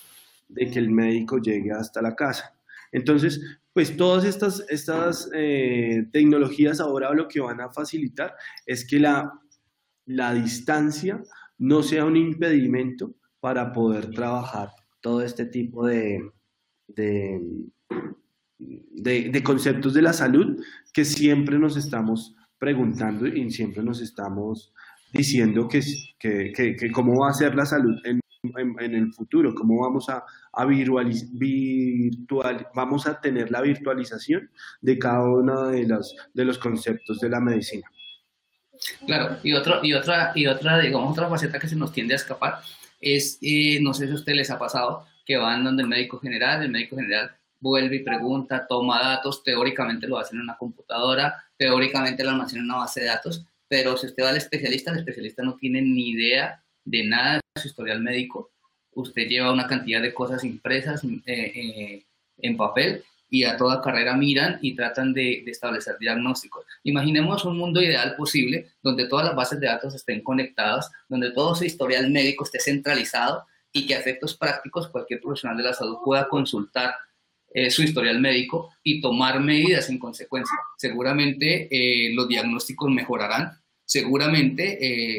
de 0.49 0.69
que 0.69 0.79
el 0.79 0.89
médico 0.89 1.37
llegue 1.37 1.71
hasta 1.71 2.01
la 2.01 2.15
casa. 2.15 2.53
Entonces, 2.91 3.59
pues 3.73 3.95
todas 3.95 4.25
estas, 4.25 4.65
estas 4.69 5.29
eh, 5.33 6.07
tecnologías 6.11 6.79
ahora 6.79 7.13
lo 7.13 7.27
que 7.27 7.39
van 7.39 7.61
a 7.61 7.69
facilitar 7.69 8.33
es 8.65 8.87
que 8.87 8.99
la, 8.99 9.31
la 10.05 10.33
distancia 10.33 11.21
no 11.59 11.83
sea 11.83 12.05
un 12.05 12.17
impedimento 12.17 13.13
para 13.39 13.71
poder 13.71 14.09
trabajar 14.11 14.69
todo 15.01 15.21
este 15.21 15.45
tipo 15.45 15.85
de, 15.85 16.31
de, 16.87 17.39
de, 18.59 19.43
conceptos 19.43 19.93
de 19.93 20.01
la 20.01 20.13
salud 20.13 20.63
que 20.93 21.05
siempre 21.05 21.59
nos 21.59 21.77
estamos 21.77 22.35
preguntando 22.57 23.27
y 23.27 23.51
siempre 23.51 23.83
nos 23.83 24.01
estamos 24.01 24.73
diciendo 25.13 25.67
que, 25.67 25.81
que, 26.19 26.51
que, 26.53 26.91
cómo 26.91 27.21
va 27.21 27.29
a 27.29 27.33
ser 27.33 27.55
la 27.55 27.65
salud 27.65 27.95
en, 28.03 28.19
en, 28.79 28.95
el 28.95 29.13
futuro, 29.13 29.53
cómo 29.53 29.81
vamos 29.81 30.09
a, 30.09 30.23
a 30.53 30.65
virtual, 30.65 32.67
vamos 32.73 33.07
a 33.07 33.21
tener 33.21 33.51
la 33.51 33.61
virtualización 33.61 34.49
de 34.81 34.97
cada 34.97 35.23
uno 35.23 35.69
de, 35.69 35.87
las, 35.87 36.15
de 36.33 36.45
los 36.45 36.57
conceptos 36.57 37.19
de 37.19 37.29
la 37.29 37.39
medicina. 37.39 37.87
Claro, 39.05 39.37
y, 39.43 39.53
otro, 39.53 39.79
y, 39.83 39.93
otra, 39.93 40.31
y 40.35 40.47
otra, 40.47 40.79
digamos, 40.79 41.11
otra 41.11 41.29
faceta 41.29 41.59
que 41.59 41.67
se 41.67 41.75
nos 41.75 41.91
tiende 41.91 42.13
a 42.13 42.17
escapar 42.17 42.59
es, 43.01 43.37
eh, 43.41 43.79
no 43.81 43.93
sé 43.93 44.05
si 44.05 44.11
a 44.11 44.15
ustedes 44.15 44.37
les 44.37 44.51
ha 44.51 44.59
pasado, 44.59 45.05
que 45.25 45.37
van 45.37 45.63
donde 45.63 45.83
el 45.83 45.89
médico 45.89 46.19
general, 46.19 46.63
el 46.63 46.71
médico 46.71 46.95
general 46.95 47.36
vuelve 47.59 47.97
y 47.97 48.03
pregunta, 48.03 48.65
toma 48.67 48.99
datos, 49.01 49.43
teóricamente 49.43 50.07
lo 50.07 50.17
hacen 50.17 50.37
en 50.37 50.43
una 50.43 50.57
computadora, 50.57 51.43
teóricamente 51.57 52.23
lo 52.23 52.31
almacena 52.31 52.61
en 52.61 52.65
una 52.65 52.79
base 52.79 53.01
de 53.01 53.07
datos, 53.07 53.45
pero 53.67 53.97
si 53.97 54.07
usted 54.07 54.23
va 54.23 54.29
al 54.29 54.37
especialista, 54.37 54.91
el 54.91 54.99
especialista 54.99 55.43
no 55.43 55.55
tiene 55.55 55.81
ni 55.81 56.09
idea 56.09 56.63
de 56.85 57.03
nada 57.03 57.35
de 57.35 57.61
su 57.61 57.67
historial 57.67 58.01
médico, 58.01 58.51
usted 58.91 59.27
lleva 59.27 59.51
una 59.51 59.67
cantidad 59.67 60.01
de 60.01 60.13
cosas 60.13 60.43
impresas 60.43 61.03
eh, 61.03 61.21
eh, 61.25 62.05
en 62.39 62.57
papel 62.57 63.03
y 63.29 63.43
a 63.43 63.57
toda 63.57 63.81
carrera 63.81 64.15
miran 64.15 64.57
y 64.61 64.75
tratan 64.75 65.13
de, 65.13 65.43
establecer 65.47 65.97
diagnósticos. 65.99 66.65
Imaginemos 66.83 67.43
un 67.45 67.57
mundo 67.57 67.81
ideal 67.81 68.15
posible 68.15 68.71
donde 68.81 69.07
todas 69.07 69.25
las 69.25 69.35
bases 69.35 69.59
de 69.59 69.67
datos 69.67 69.93
estén 69.93 70.21
conectadas, 70.23 70.89
donde 71.09 71.31
todo 71.31 71.53
ese 71.53 71.65
historial 71.65 72.09
médico 72.09 72.43
esté 72.43 72.59
centralizado 72.59 73.45
y 73.71 73.85
que 73.85 73.95
a 73.95 73.99
efectos 73.99 74.35
prácticos 74.35 74.87
cualquier 74.87 75.19
profesional 75.19 75.57
de 75.57 75.63
la 75.63 75.73
salud 75.73 75.97
pueda 76.03 76.27
consultar 76.29 76.95
eh, 77.57 77.71
su 77.71 77.81
historial 77.81 78.21
médico 78.21 78.69
y 78.83 79.01
tomar 79.01 79.39
medidas 79.39 79.89
en 79.89 79.97
consecuencia. 79.97 80.55
Seguramente 80.77 81.67
eh, 81.71 82.13
los 82.13 82.27
diagnósticos 82.27 82.91
mejorarán, 82.91 83.51
seguramente 83.83 84.77
eh, 84.79 85.17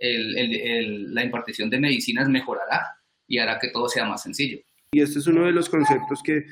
la 0.00 1.22
impartición 1.22 1.68
de 1.68 1.78
medicinas 1.78 2.30
mejorará 2.30 2.96
y 3.28 3.36
hará 3.36 3.58
que 3.58 3.68
todo 3.68 3.90
sea 3.90 4.06
más 4.06 4.22
sencillo. 4.22 4.58
Y 4.90 5.02
este 5.02 5.18
es 5.18 5.26
uno 5.26 5.44
de 5.44 5.52
los 5.52 5.68
conceptos 5.68 6.22
que 6.22 6.46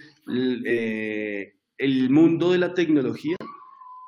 eh, 0.66 1.54
el 1.78 2.10
mundo 2.10 2.52
de 2.52 2.58
la 2.58 2.74
tecnología 2.74 3.36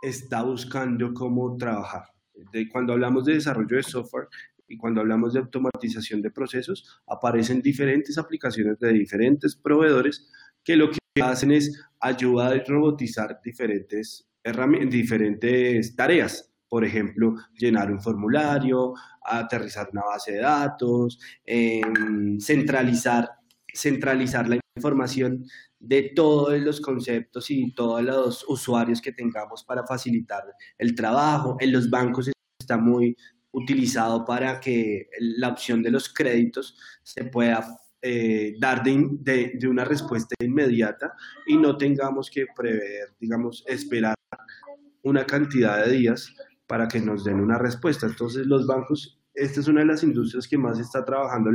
está 0.02 0.42
buscando 0.42 1.14
cómo 1.14 1.56
trabajar. 1.56 2.04
De, 2.52 2.68
cuando 2.68 2.92
hablamos 2.92 3.24
de 3.24 3.34
desarrollo 3.34 3.74
de 3.74 3.82
software 3.82 4.28
y 4.70 4.76
cuando 4.76 5.00
hablamos 5.00 5.34
de 5.34 5.40
automatización 5.40 6.22
de 6.22 6.30
procesos, 6.30 7.02
aparecen 7.08 7.60
diferentes 7.60 8.16
aplicaciones 8.16 8.78
de 8.78 8.92
diferentes 8.92 9.56
proveedores 9.56 10.28
que 10.62 10.76
lo 10.76 10.90
que 10.90 10.98
hacen 11.22 11.50
es 11.50 11.84
ayudar 11.98 12.52
a 12.52 12.64
robotizar 12.64 13.40
diferentes, 13.44 14.28
diferentes 14.88 15.96
tareas. 15.96 16.52
Por 16.68 16.84
ejemplo, 16.84 17.34
llenar 17.58 17.90
un 17.90 18.00
formulario, 18.00 18.94
aterrizar 19.24 19.88
una 19.92 20.04
base 20.04 20.32
de 20.32 20.38
datos, 20.38 21.18
em, 21.44 22.38
centralizar 22.38 23.28
centralizar 23.72 24.48
la 24.48 24.58
información 24.76 25.44
de 25.78 26.12
todos 26.14 26.58
los 26.60 26.80
conceptos 26.80 27.50
y 27.50 27.72
todos 27.72 28.02
los 28.02 28.44
usuarios 28.48 29.00
que 29.00 29.12
tengamos 29.12 29.64
para 29.64 29.86
facilitar 29.86 30.42
el 30.76 30.94
trabajo. 30.94 31.56
En 31.60 31.72
los 31.72 31.88
bancos 31.88 32.30
está 32.58 32.76
muy 32.76 33.16
utilizado 33.52 34.24
para 34.24 34.60
que 34.60 35.08
la 35.18 35.48
opción 35.48 35.82
de 35.82 35.90
los 35.90 36.12
créditos 36.12 36.76
se 37.02 37.24
pueda 37.24 37.66
eh, 38.02 38.54
dar 38.58 38.82
de, 38.82 39.52
de, 39.54 39.68
una 39.68 39.84
respuesta 39.84 40.34
inmediata 40.40 41.14
y 41.46 41.56
no 41.56 41.76
tengamos 41.76 42.30
que 42.30 42.46
prever, 42.56 43.14
digamos, 43.18 43.64
esperar 43.66 44.14
una 45.02 45.26
cantidad 45.26 45.84
de 45.84 45.92
días 45.92 46.34
para 46.66 46.88
que 46.88 47.00
nos 47.00 47.24
den 47.24 47.40
una 47.40 47.58
respuesta. 47.58 48.06
Entonces 48.06 48.46
los 48.46 48.66
bancos, 48.66 49.20
esta 49.34 49.60
es 49.60 49.68
una 49.68 49.80
de 49.80 49.86
las 49.86 50.02
industrias 50.02 50.46
que 50.48 50.56
más 50.56 50.78
está 50.78 51.04
trabajando 51.04 51.50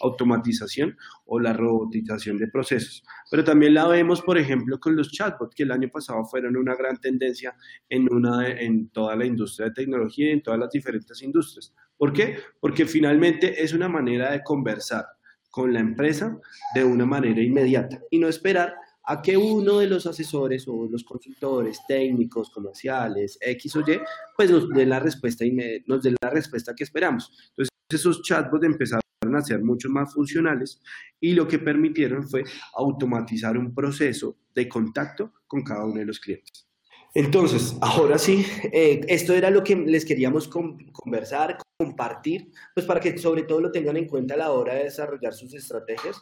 automatización 0.00 0.96
o 1.26 1.40
la 1.40 1.52
robotización 1.52 2.38
de 2.38 2.48
procesos. 2.48 3.04
Pero 3.30 3.44
también 3.44 3.74
la 3.74 3.86
vemos, 3.86 4.22
por 4.22 4.38
ejemplo, 4.38 4.78
con 4.78 4.96
los 4.96 5.10
chatbots, 5.10 5.54
que 5.54 5.62
el 5.62 5.72
año 5.72 5.88
pasado 5.88 6.24
fueron 6.24 6.56
una 6.56 6.74
gran 6.74 6.98
tendencia 6.98 7.54
en, 7.88 8.12
una, 8.12 8.48
en 8.48 8.88
toda 8.88 9.16
la 9.16 9.24
industria 9.24 9.68
de 9.68 9.74
tecnología 9.74 10.28
y 10.28 10.32
en 10.32 10.42
todas 10.42 10.60
las 10.60 10.70
diferentes 10.70 11.22
industrias. 11.22 11.74
¿Por 11.96 12.12
qué? 12.12 12.36
Porque 12.60 12.86
finalmente 12.86 13.62
es 13.62 13.72
una 13.72 13.88
manera 13.88 14.32
de 14.32 14.42
conversar 14.42 15.06
con 15.50 15.72
la 15.72 15.80
empresa 15.80 16.36
de 16.74 16.84
una 16.84 17.06
manera 17.06 17.40
inmediata 17.40 18.00
y 18.10 18.18
no 18.18 18.28
esperar 18.28 18.74
a 19.06 19.20
que 19.20 19.36
uno 19.36 19.78
de 19.78 19.86
los 19.86 20.06
asesores 20.06 20.66
o 20.66 20.88
los 20.90 21.04
consultores 21.04 21.78
técnicos, 21.86 22.50
comerciales, 22.50 23.38
X 23.40 23.76
o 23.76 23.80
Y, 23.80 24.00
pues 24.36 24.50
nos 24.50 24.68
dé 24.70 24.86
la 24.86 24.98
respuesta, 24.98 25.44
nos 25.86 26.02
dé 26.02 26.14
la 26.20 26.30
respuesta 26.30 26.74
que 26.74 26.84
esperamos. 26.84 27.30
Entonces, 27.50 27.70
esos 27.90 28.22
chatbots 28.22 28.64
empezaron 28.64 29.03
a 29.36 29.42
ser 29.42 29.62
mucho 29.62 29.88
más 29.88 30.12
funcionales 30.12 30.80
y 31.20 31.32
lo 31.34 31.48
que 31.48 31.58
permitieron 31.58 32.28
fue 32.28 32.44
automatizar 32.74 33.56
un 33.56 33.74
proceso 33.74 34.36
de 34.54 34.68
contacto 34.68 35.32
con 35.46 35.62
cada 35.62 35.84
uno 35.84 36.00
de 36.00 36.06
los 36.06 36.20
clientes. 36.20 36.68
Entonces, 37.14 37.76
ahora 37.80 38.18
sí, 38.18 38.44
eh, 38.72 39.00
esto 39.08 39.34
era 39.34 39.48
lo 39.48 39.62
que 39.62 39.76
les 39.76 40.04
queríamos 40.04 40.48
conversar, 40.48 41.58
compartir, 41.78 42.50
pues 42.74 42.86
para 42.86 42.98
que 42.98 43.16
sobre 43.18 43.44
todo 43.44 43.60
lo 43.60 43.70
tengan 43.70 43.96
en 43.96 44.08
cuenta 44.08 44.34
a 44.34 44.38
la 44.38 44.50
hora 44.50 44.74
de 44.74 44.84
desarrollar 44.84 45.32
sus 45.32 45.54
estrategias 45.54 46.20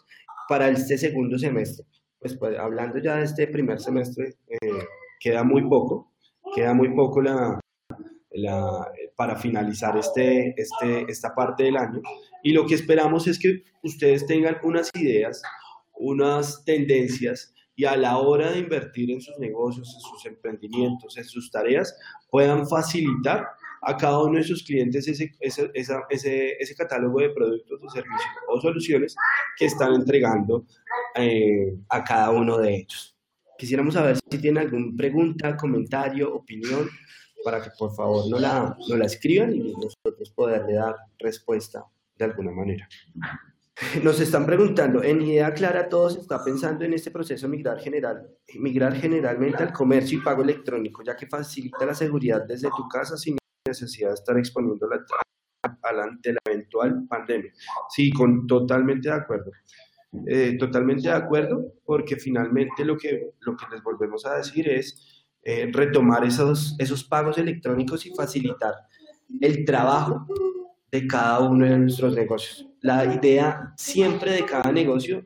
para 0.48 0.68
este 0.68 0.98
segundo 0.98 1.38
semestre. 1.38 1.86
Pues, 2.18 2.36
pues 2.36 2.58
hablando 2.58 2.98
ya 2.98 3.16
de 3.16 3.24
este 3.24 3.46
primer 3.46 3.80
semestre, 3.80 4.36
eh, 4.48 4.84
queda 5.18 5.42
muy 5.42 5.66
poco, 5.66 6.12
queda 6.54 6.74
muy 6.74 6.94
poco 6.94 7.22
la, 7.22 7.58
para 9.16 9.36
finalizar 9.36 9.96
este, 9.96 10.54
este, 10.56 11.04
esta 11.08 11.34
parte 11.34 11.64
del 11.64 11.76
año. 11.76 12.00
Y 12.42 12.52
lo 12.52 12.66
que 12.66 12.74
esperamos 12.74 13.26
es 13.26 13.38
que 13.38 13.62
ustedes 13.82 14.26
tengan 14.26 14.56
unas 14.62 14.90
ideas, 14.94 15.42
unas 15.94 16.64
tendencias 16.64 17.54
y 17.74 17.84
a 17.84 17.96
la 17.96 18.18
hora 18.18 18.50
de 18.50 18.58
invertir 18.58 19.10
en 19.10 19.20
sus 19.20 19.38
negocios, 19.38 19.94
en 19.94 20.00
sus 20.00 20.26
emprendimientos, 20.26 21.16
en 21.16 21.24
sus 21.24 21.50
tareas, 21.50 21.96
puedan 22.30 22.68
facilitar 22.68 23.46
a 23.82 23.96
cada 23.96 24.22
uno 24.22 24.38
de 24.38 24.44
sus 24.44 24.62
clientes 24.62 25.08
ese, 25.08 25.32
ese, 25.40 25.70
ese, 25.74 26.56
ese 26.58 26.74
catálogo 26.76 27.20
de 27.20 27.30
productos 27.30 27.80
o 27.82 27.90
servicios 27.90 28.22
o 28.48 28.60
soluciones 28.60 29.16
que 29.56 29.66
están 29.66 29.94
entregando 29.94 30.64
eh, 31.16 31.74
a 31.88 32.04
cada 32.04 32.30
uno 32.30 32.58
de 32.58 32.76
ellos. 32.76 33.16
Quisiéramos 33.58 33.94
saber 33.94 34.16
si 34.16 34.38
tienen 34.38 34.58
alguna 34.58 34.96
pregunta, 34.96 35.56
comentario, 35.56 36.34
opinión 36.34 36.88
para 37.44 37.62
que 37.62 37.70
por 37.78 37.94
favor 37.94 38.28
no 38.28 38.38
la, 38.38 38.76
no 38.88 38.96
la 38.96 39.06
escriban 39.06 39.54
y 39.54 39.74
nosotros 39.74 40.30
poderle 40.34 40.74
dar 40.74 40.96
respuesta 41.18 41.84
de 42.16 42.24
alguna 42.24 42.52
manera. 42.52 42.88
Nos 44.02 44.20
están 44.20 44.44
preguntando, 44.46 45.02
en 45.02 45.22
idea 45.22 45.52
clara 45.54 45.88
todos 45.88 46.16
está 46.16 46.44
pensando 46.44 46.84
en 46.84 46.92
este 46.92 47.10
proceso 47.10 47.48
migrar 47.48 47.80
general, 47.80 48.28
migrar 48.54 48.94
generalmente 48.94 49.62
al 49.62 49.72
comercio 49.72 50.18
y 50.18 50.22
pago 50.22 50.42
electrónico, 50.42 51.02
ya 51.02 51.16
que 51.16 51.26
facilita 51.26 51.86
la 51.86 51.94
seguridad 51.94 52.42
desde 52.46 52.68
tu 52.68 52.86
casa 52.88 53.16
sin 53.16 53.36
necesidad 53.66 54.08
de 54.08 54.14
estar 54.14 54.38
exponiéndola 54.38 55.04
ante 55.82 56.32
la 56.32 56.38
eventual 56.46 57.06
pandemia. 57.08 57.52
Sí, 57.88 58.12
con, 58.12 58.46
totalmente 58.46 59.08
de 59.08 59.14
acuerdo. 59.14 59.50
Eh, 60.26 60.56
totalmente 60.58 61.08
de 61.08 61.14
acuerdo, 61.14 61.72
porque 61.84 62.16
finalmente 62.16 62.84
lo 62.84 62.96
que, 62.98 63.32
lo 63.40 63.56
que 63.56 63.64
les 63.70 63.82
volvemos 63.82 64.26
a 64.26 64.36
decir 64.36 64.68
es 64.68 65.11
eh, 65.44 65.70
retomar 65.72 66.24
esos, 66.24 66.76
esos 66.78 67.04
pagos 67.04 67.38
electrónicos 67.38 68.06
y 68.06 68.14
facilitar 68.14 68.74
el 69.40 69.64
trabajo 69.64 70.26
de 70.90 71.06
cada 71.06 71.40
uno 71.40 71.66
de 71.66 71.78
nuestros 71.78 72.14
negocios. 72.14 72.68
La 72.80 73.04
idea 73.04 73.72
siempre 73.76 74.32
de 74.32 74.44
cada 74.44 74.70
negocio, 74.70 75.24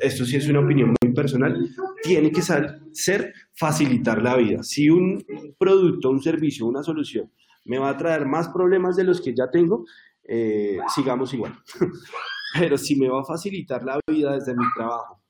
esto 0.00 0.24
sí 0.24 0.36
es 0.36 0.48
una 0.48 0.60
opinión 0.60 0.94
muy 1.00 1.14
personal, 1.14 1.68
tiene 2.02 2.30
que 2.30 2.42
ser 2.42 3.32
facilitar 3.54 4.20
la 4.20 4.36
vida. 4.36 4.62
Si 4.62 4.90
un 4.90 5.24
producto, 5.58 6.10
un 6.10 6.22
servicio, 6.22 6.66
una 6.66 6.82
solución 6.82 7.30
me 7.66 7.78
va 7.78 7.90
a 7.90 7.96
traer 7.96 8.26
más 8.26 8.48
problemas 8.48 8.96
de 8.96 9.04
los 9.04 9.20
que 9.20 9.34
ya 9.34 9.50
tengo, 9.50 9.84
eh, 10.24 10.78
sigamos 10.94 11.32
igual. 11.34 11.56
Pero 12.58 12.78
si 12.78 12.96
me 12.96 13.08
va 13.08 13.20
a 13.20 13.24
facilitar 13.24 13.84
la 13.84 13.98
vida 14.08 14.34
desde 14.34 14.54
mi 14.54 14.64
trabajo, 14.74 15.20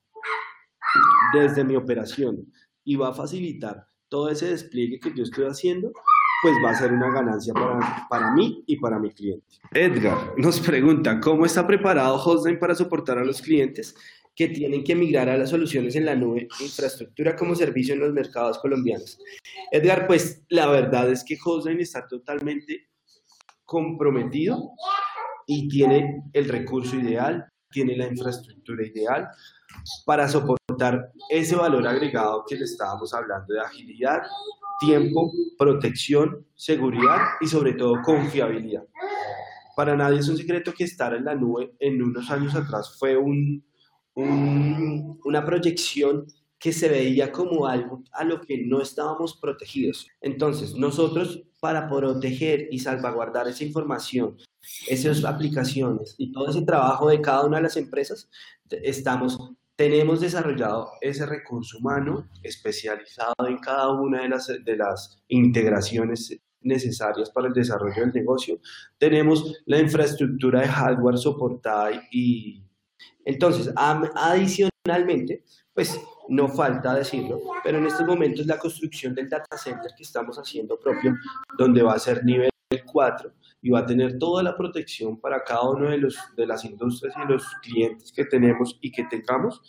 desde 1.33 1.63
mi 1.63 1.75
operación, 1.75 2.51
y 2.87 2.95
va 2.95 3.09
a 3.09 3.13
facilitar 3.13 3.85
todo 4.07 4.29
ese 4.29 4.49
despliegue 4.49 4.97
que 5.01 5.13
yo 5.13 5.23
estoy 5.23 5.45
haciendo, 5.45 5.91
pues 6.41 6.55
va 6.63 6.69
a 6.69 6.75
ser 6.75 6.93
una 6.93 7.11
ganancia 7.11 7.53
para, 7.53 8.07
para 8.09 8.31
mí 8.31 8.63
y 8.65 8.77
para 8.77 8.97
mi 8.97 9.11
cliente. 9.11 9.45
Edgar 9.73 10.33
nos 10.37 10.61
pregunta, 10.61 11.19
¿cómo 11.19 11.45
está 11.45 11.67
preparado 11.67 12.15
Hostline 12.15 12.57
para 12.57 12.75
soportar 12.75 13.17
a 13.17 13.25
los 13.25 13.41
clientes 13.41 13.93
que 14.33 14.47
tienen 14.47 14.85
que 14.85 14.95
migrar 14.95 15.27
a 15.27 15.37
las 15.37 15.49
soluciones 15.49 15.97
en 15.97 16.05
la 16.05 16.15
nube, 16.15 16.47
infraestructura 16.61 17.35
como 17.35 17.55
servicio 17.55 17.93
en 17.93 17.99
los 17.99 18.13
mercados 18.13 18.57
colombianos? 18.59 19.19
Edgar, 19.69 20.07
pues 20.07 20.45
la 20.47 20.67
verdad 20.67 21.11
es 21.11 21.25
que 21.25 21.37
Hostline 21.43 21.81
está 21.81 22.07
totalmente 22.07 22.87
comprometido 23.65 24.71
y 25.45 25.67
tiene 25.67 26.23
el 26.31 26.47
recurso 26.47 26.95
ideal, 26.95 27.51
tiene 27.69 27.95
la 27.95 28.07
infraestructura 28.07 28.85
ideal 28.85 29.27
para 30.05 30.27
soportar 30.27 31.11
ese 31.29 31.55
valor 31.55 31.87
agregado 31.87 32.43
que 32.47 32.55
le 32.55 32.65
estábamos 32.65 33.13
hablando 33.13 33.53
de 33.53 33.59
agilidad, 33.59 34.21
tiempo, 34.79 35.31
protección, 35.57 36.45
seguridad 36.55 37.19
y 37.41 37.47
sobre 37.47 37.73
todo 37.73 38.01
confiabilidad. 38.03 38.83
Para 39.75 39.95
nadie 39.95 40.19
es 40.19 40.29
un 40.29 40.37
secreto 40.37 40.73
que 40.73 40.85
estar 40.85 41.13
en 41.13 41.25
la 41.25 41.35
nube 41.35 41.75
en 41.79 42.01
unos 42.01 42.29
años 42.31 42.55
atrás 42.55 42.97
fue 42.97 43.15
un, 43.15 43.63
una 44.15 45.45
proyección 45.45 46.25
que 46.59 46.73
se 46.73 46.89
veía 46.89 47.31
como 47.31 47.67
algo 47.67 48.03
a 48.11 48.23
lo 48.23 48.41
que 48.41 48.65
no 48.65 48.81
estábamos 48.81 49.37
protegidos. 49.37 50.07
Entonces, 50.21 50.73
nosotros 50.75 51.43
para 51.59 51.87
proteger 51.87 52.67
y 52.71 52.79
salvaguardar 52.79 53.47
esa 53.47 53.63
información, 53.63 54.37
esas 54.87 55.23
aplicaciones 55.23 56.15
y 56.17 56.31
todo 56.31 56.49
ese 56.49 56.61
trabajo 56.63 57.09
de 57.09 57.21
cada 57.21 57.45
una 57.45 57.57
de 57.57 57.63
las 57.63 57.77
empresas, 57.77 58.29
estamos 58.69 59.37
tenemos 59.77 60.19
desarrollado 60.21 60.91
ese 61.01 61.25
recurso 61.25 61.77
humano 61.77 62.27
especializado 62.41 63.47
en 63.47 63.59
cada 63.59 63.91
una 63.91 64.23
de 64.23 64.29
las, 64.29 64.47
de 64.47 64.75
las 64.75 65.21
integraciones 65.27 66.35
necesarias 66.61 67.29
para 67.29 67.47
el 67.47 67.53
desarrollo 67.53 68.01
del 68.01 68.11
negocio. 68.11 68.59
Tenemos 68.97 69.61
la 69.67 69.79
infraestructura 69.79 70.61
de 70.61 70.67
hardware 70.67 71.17
soportada 71.19 71.91
y 72.11 72.63
entonces, 73.23 73.71
adicionalmente, 73.75 75.43
pues 75.73 75.99
no 76.27 76.47
falta 76.47 76.95
decirlo, 76.95 77.39
pero 77.63 77.77
en 77.77 77.85
estos 77.85 78.05
momentos 78.05 78.47
la 78.47 78.57
construcción 78.57 79.13
del 79.13 79.29
data 79.29 79.57
center 79.57 79.91
que 79.95 80.03
estamos 80.03 80.37
haciendo 80.37 80.79
propio, 80.79 81.13
donde 81.57 81.83
va 81.83 81.93
a 81.93 81.99
ser 81.99 82.25
nivel 82.25 82.49
4 82.85 83.31
y 83.61 83.69
va 83.69 83.79
a 83.79 83.85
tener 83.85 84.17
toda 84.17 84.43
la 84.43 84.55
protección 84.55 85.19
para 85.19 85.43
cada 85.43 85.69
uno 85.69 85.89
de, 85.89 85.97
los, 85.97 86.17
de 86.35 86.45
las 86.45 86.63
industrias 86.65 87.15
y 87.17 87.31
los 87.31 87.45
clientes 87.61 88.11
que 88.11 88.25
tenemos 88.25 88.77
y 88.81 88.91
que 88.91 89.03
tengamos, 89.05 89.61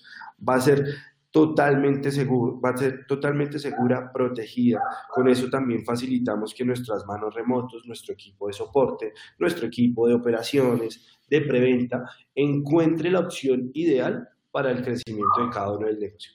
va 0.46 0.56
a 0.56 0.60
ser 0.60 0.84
totalmente 1.30 2.10
seguro, 2.10 2.60
va 2.60 2.70
a 2.70 2.76
ser 2.76 3.06
totalmente 3.06 3.58
segura, 3.58 4.10
protegida. 4.12 4.80
Con 5.10 5.28
eso 5.28 5.48
también 5.48 5.84
facilitamos 5.84 6.54
que 6.54 6.64
nuestras 6.64 7.04
manos 7.06 7.34
remotos, 7.34 7.86
nuestro 7.86 8.14
equipo 8.14 8.46
de 8.46 8.54
soporte, 8.54 9.12
nuestro 9.38 9.66
equipo 9.66 10.08
de 10.08 10.14
operaciones, 10.14 11.06
de 11.28 11.42
preventa, 11.42 12.04
encuentre 12.34 13.10
la 13.10 13.20
opción 13.20 13.70
ideal 13.74 14.28
para 14.50 14.70
el 14.70 14.82
crecimiento 14.82 15.44
de 15.44 15.50
cada 15.50 15.76
uno 15.76 15.86
del 15.86 15.98
negocio. 15.98 16.32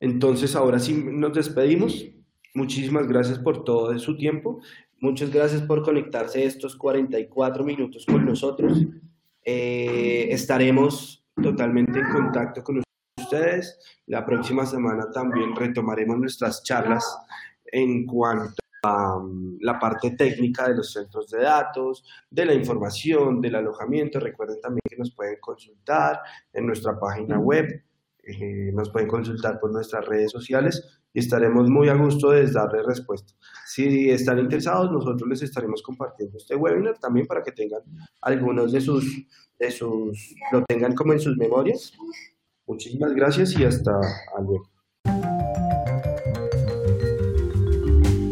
Entonces, 0.00 0.54
ahora 0.56 0.78
sí 0.78 0.92
nos 0.94 1.32
despedimos. 1.32 2.06
Muchísimas 2.54 3.06
gracias 3.06 3.38
por 3.38 3.64
todo 3.64 3.96
su 3.98 4.16
tiempo. 4.16 4.60
Muchas 5.00 5.30
gracias 5.30 5.62
por 5.62 5.82
conectarse 5.82 6.44
estos 6.44 6.74
44 6.76 7.64
minutos 7.64 8.06
con 8.06 8.24
nosotros. 8.24 8.82
Eh, 9.44 10.28
estaremos 10.30 11.24
totalmente 11.40 11.98
en 11.98 12.08
contacto 12.08 12.64
con 12.64 12.82
ustedes. 13.18 13.78
La 14.06 14.24
próxima 14.24 14.64
semana 14.64 15.10
también 15.10 15.54
retomaremos 15.54 16.18
nuestras 16.18 16.62
charlas 16.62 17.04
en 17.66 18.06
cuanto 18.06 18.54
a 18.82 19.16
um, 19.16 19.58
la 19.60 19.78
parte 19.78 20.12
técnica 20.12 20.68
de 20.68 20.76
los 20.76 20.92
centros 20.92 21.28
de 21.30 21.42
datos, 21.42 22.04
de 22.30 22.46
la 22.46 22.54
información, 22.54 23.40
del 23.40 23.56
alojamiento. 23.56 24.18
Recuerden 24.18 24.60
también 24.60 24.82
que 24.88 24.96
nos 24.96 25.14
pueden 25.14 25.36
consultar 25.40 26.20
en 26.52 26.66
nuestra 26.66 26.98
página 26.98 27.38
web, 27.38 27.84
eh, 28.22 28.70
nos 28.72 28.90
pueden 28.90 29.08
consultar 29.08 29.60
por 29.60 29.72
nuestras 29.72 30.06
redes 30.06 30.32
sociales 30.32 31.00
y 31.16 31.18
estaremos 31.20 31.70
muy 31.70 31.88
a 31.88 31.94
gusto 31.94 32.30
de 32.30 32.46
darle 32.52 32.82
respuesta. 32.82 33.32
Si 33.64 34.10
están 34.10 34.38
interesados, 34.38 34.92
nosotros 34.92 35.26
les 35.26 35.40
estaremos 35.40 35.82
compartiendo 35.82 36.36
este 36.36 36.54
webinar 36.54 36.98
también 36.98 37.26
para 37.26 37.42
que 37.42 37.52
tengan 37.52 37.80
algunos 38.20 38.70
de 38.70 38.82
sus, 38.82 39.26
de 39.58 39.70
sus, 39.70 40.34
lo 40.52 40.62
tengan 40.66 40.94
como 40.94 41.14
en 41.14 41.20
sus 41.20 41.38
memorias. 41.38 41.94
Muchísimas 42.66 43.14
gracias 43.14 43.58
y 43.58 43.64
hasta 43.64 43.98
luego. 44.46 44.68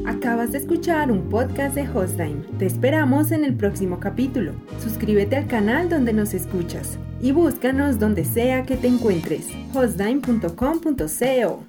Acabas 0.06 0.52
de 0.52 0.58
escuchar 0.58 1.10
un 1.10 1.30
podcast 1.30 1.74
de 1.74 1.88
Hostime. 1.88 2.44
Te 2.58 2.66
esperamos 2.66 3.32
en 3.32 3.46
el 3.46 3.56
próximo 3.56 3.98
capítulo. 3.98 4.52
Suscríbete 4.78 5.36
al 5.36 5.46
canal 5.46 5.88
donde 5.88 6.12
nos 6.12 6.34
escuchas 6.34 6.98
y 7.22 7.32
búscanos 7.32 7.98
donde 7.98 8.26
sea 8.26 8.66
que 8.66 8.76
te 8.76 8.88
encuentres. 8.88 9.48
hostime.com.co 9.72 11.64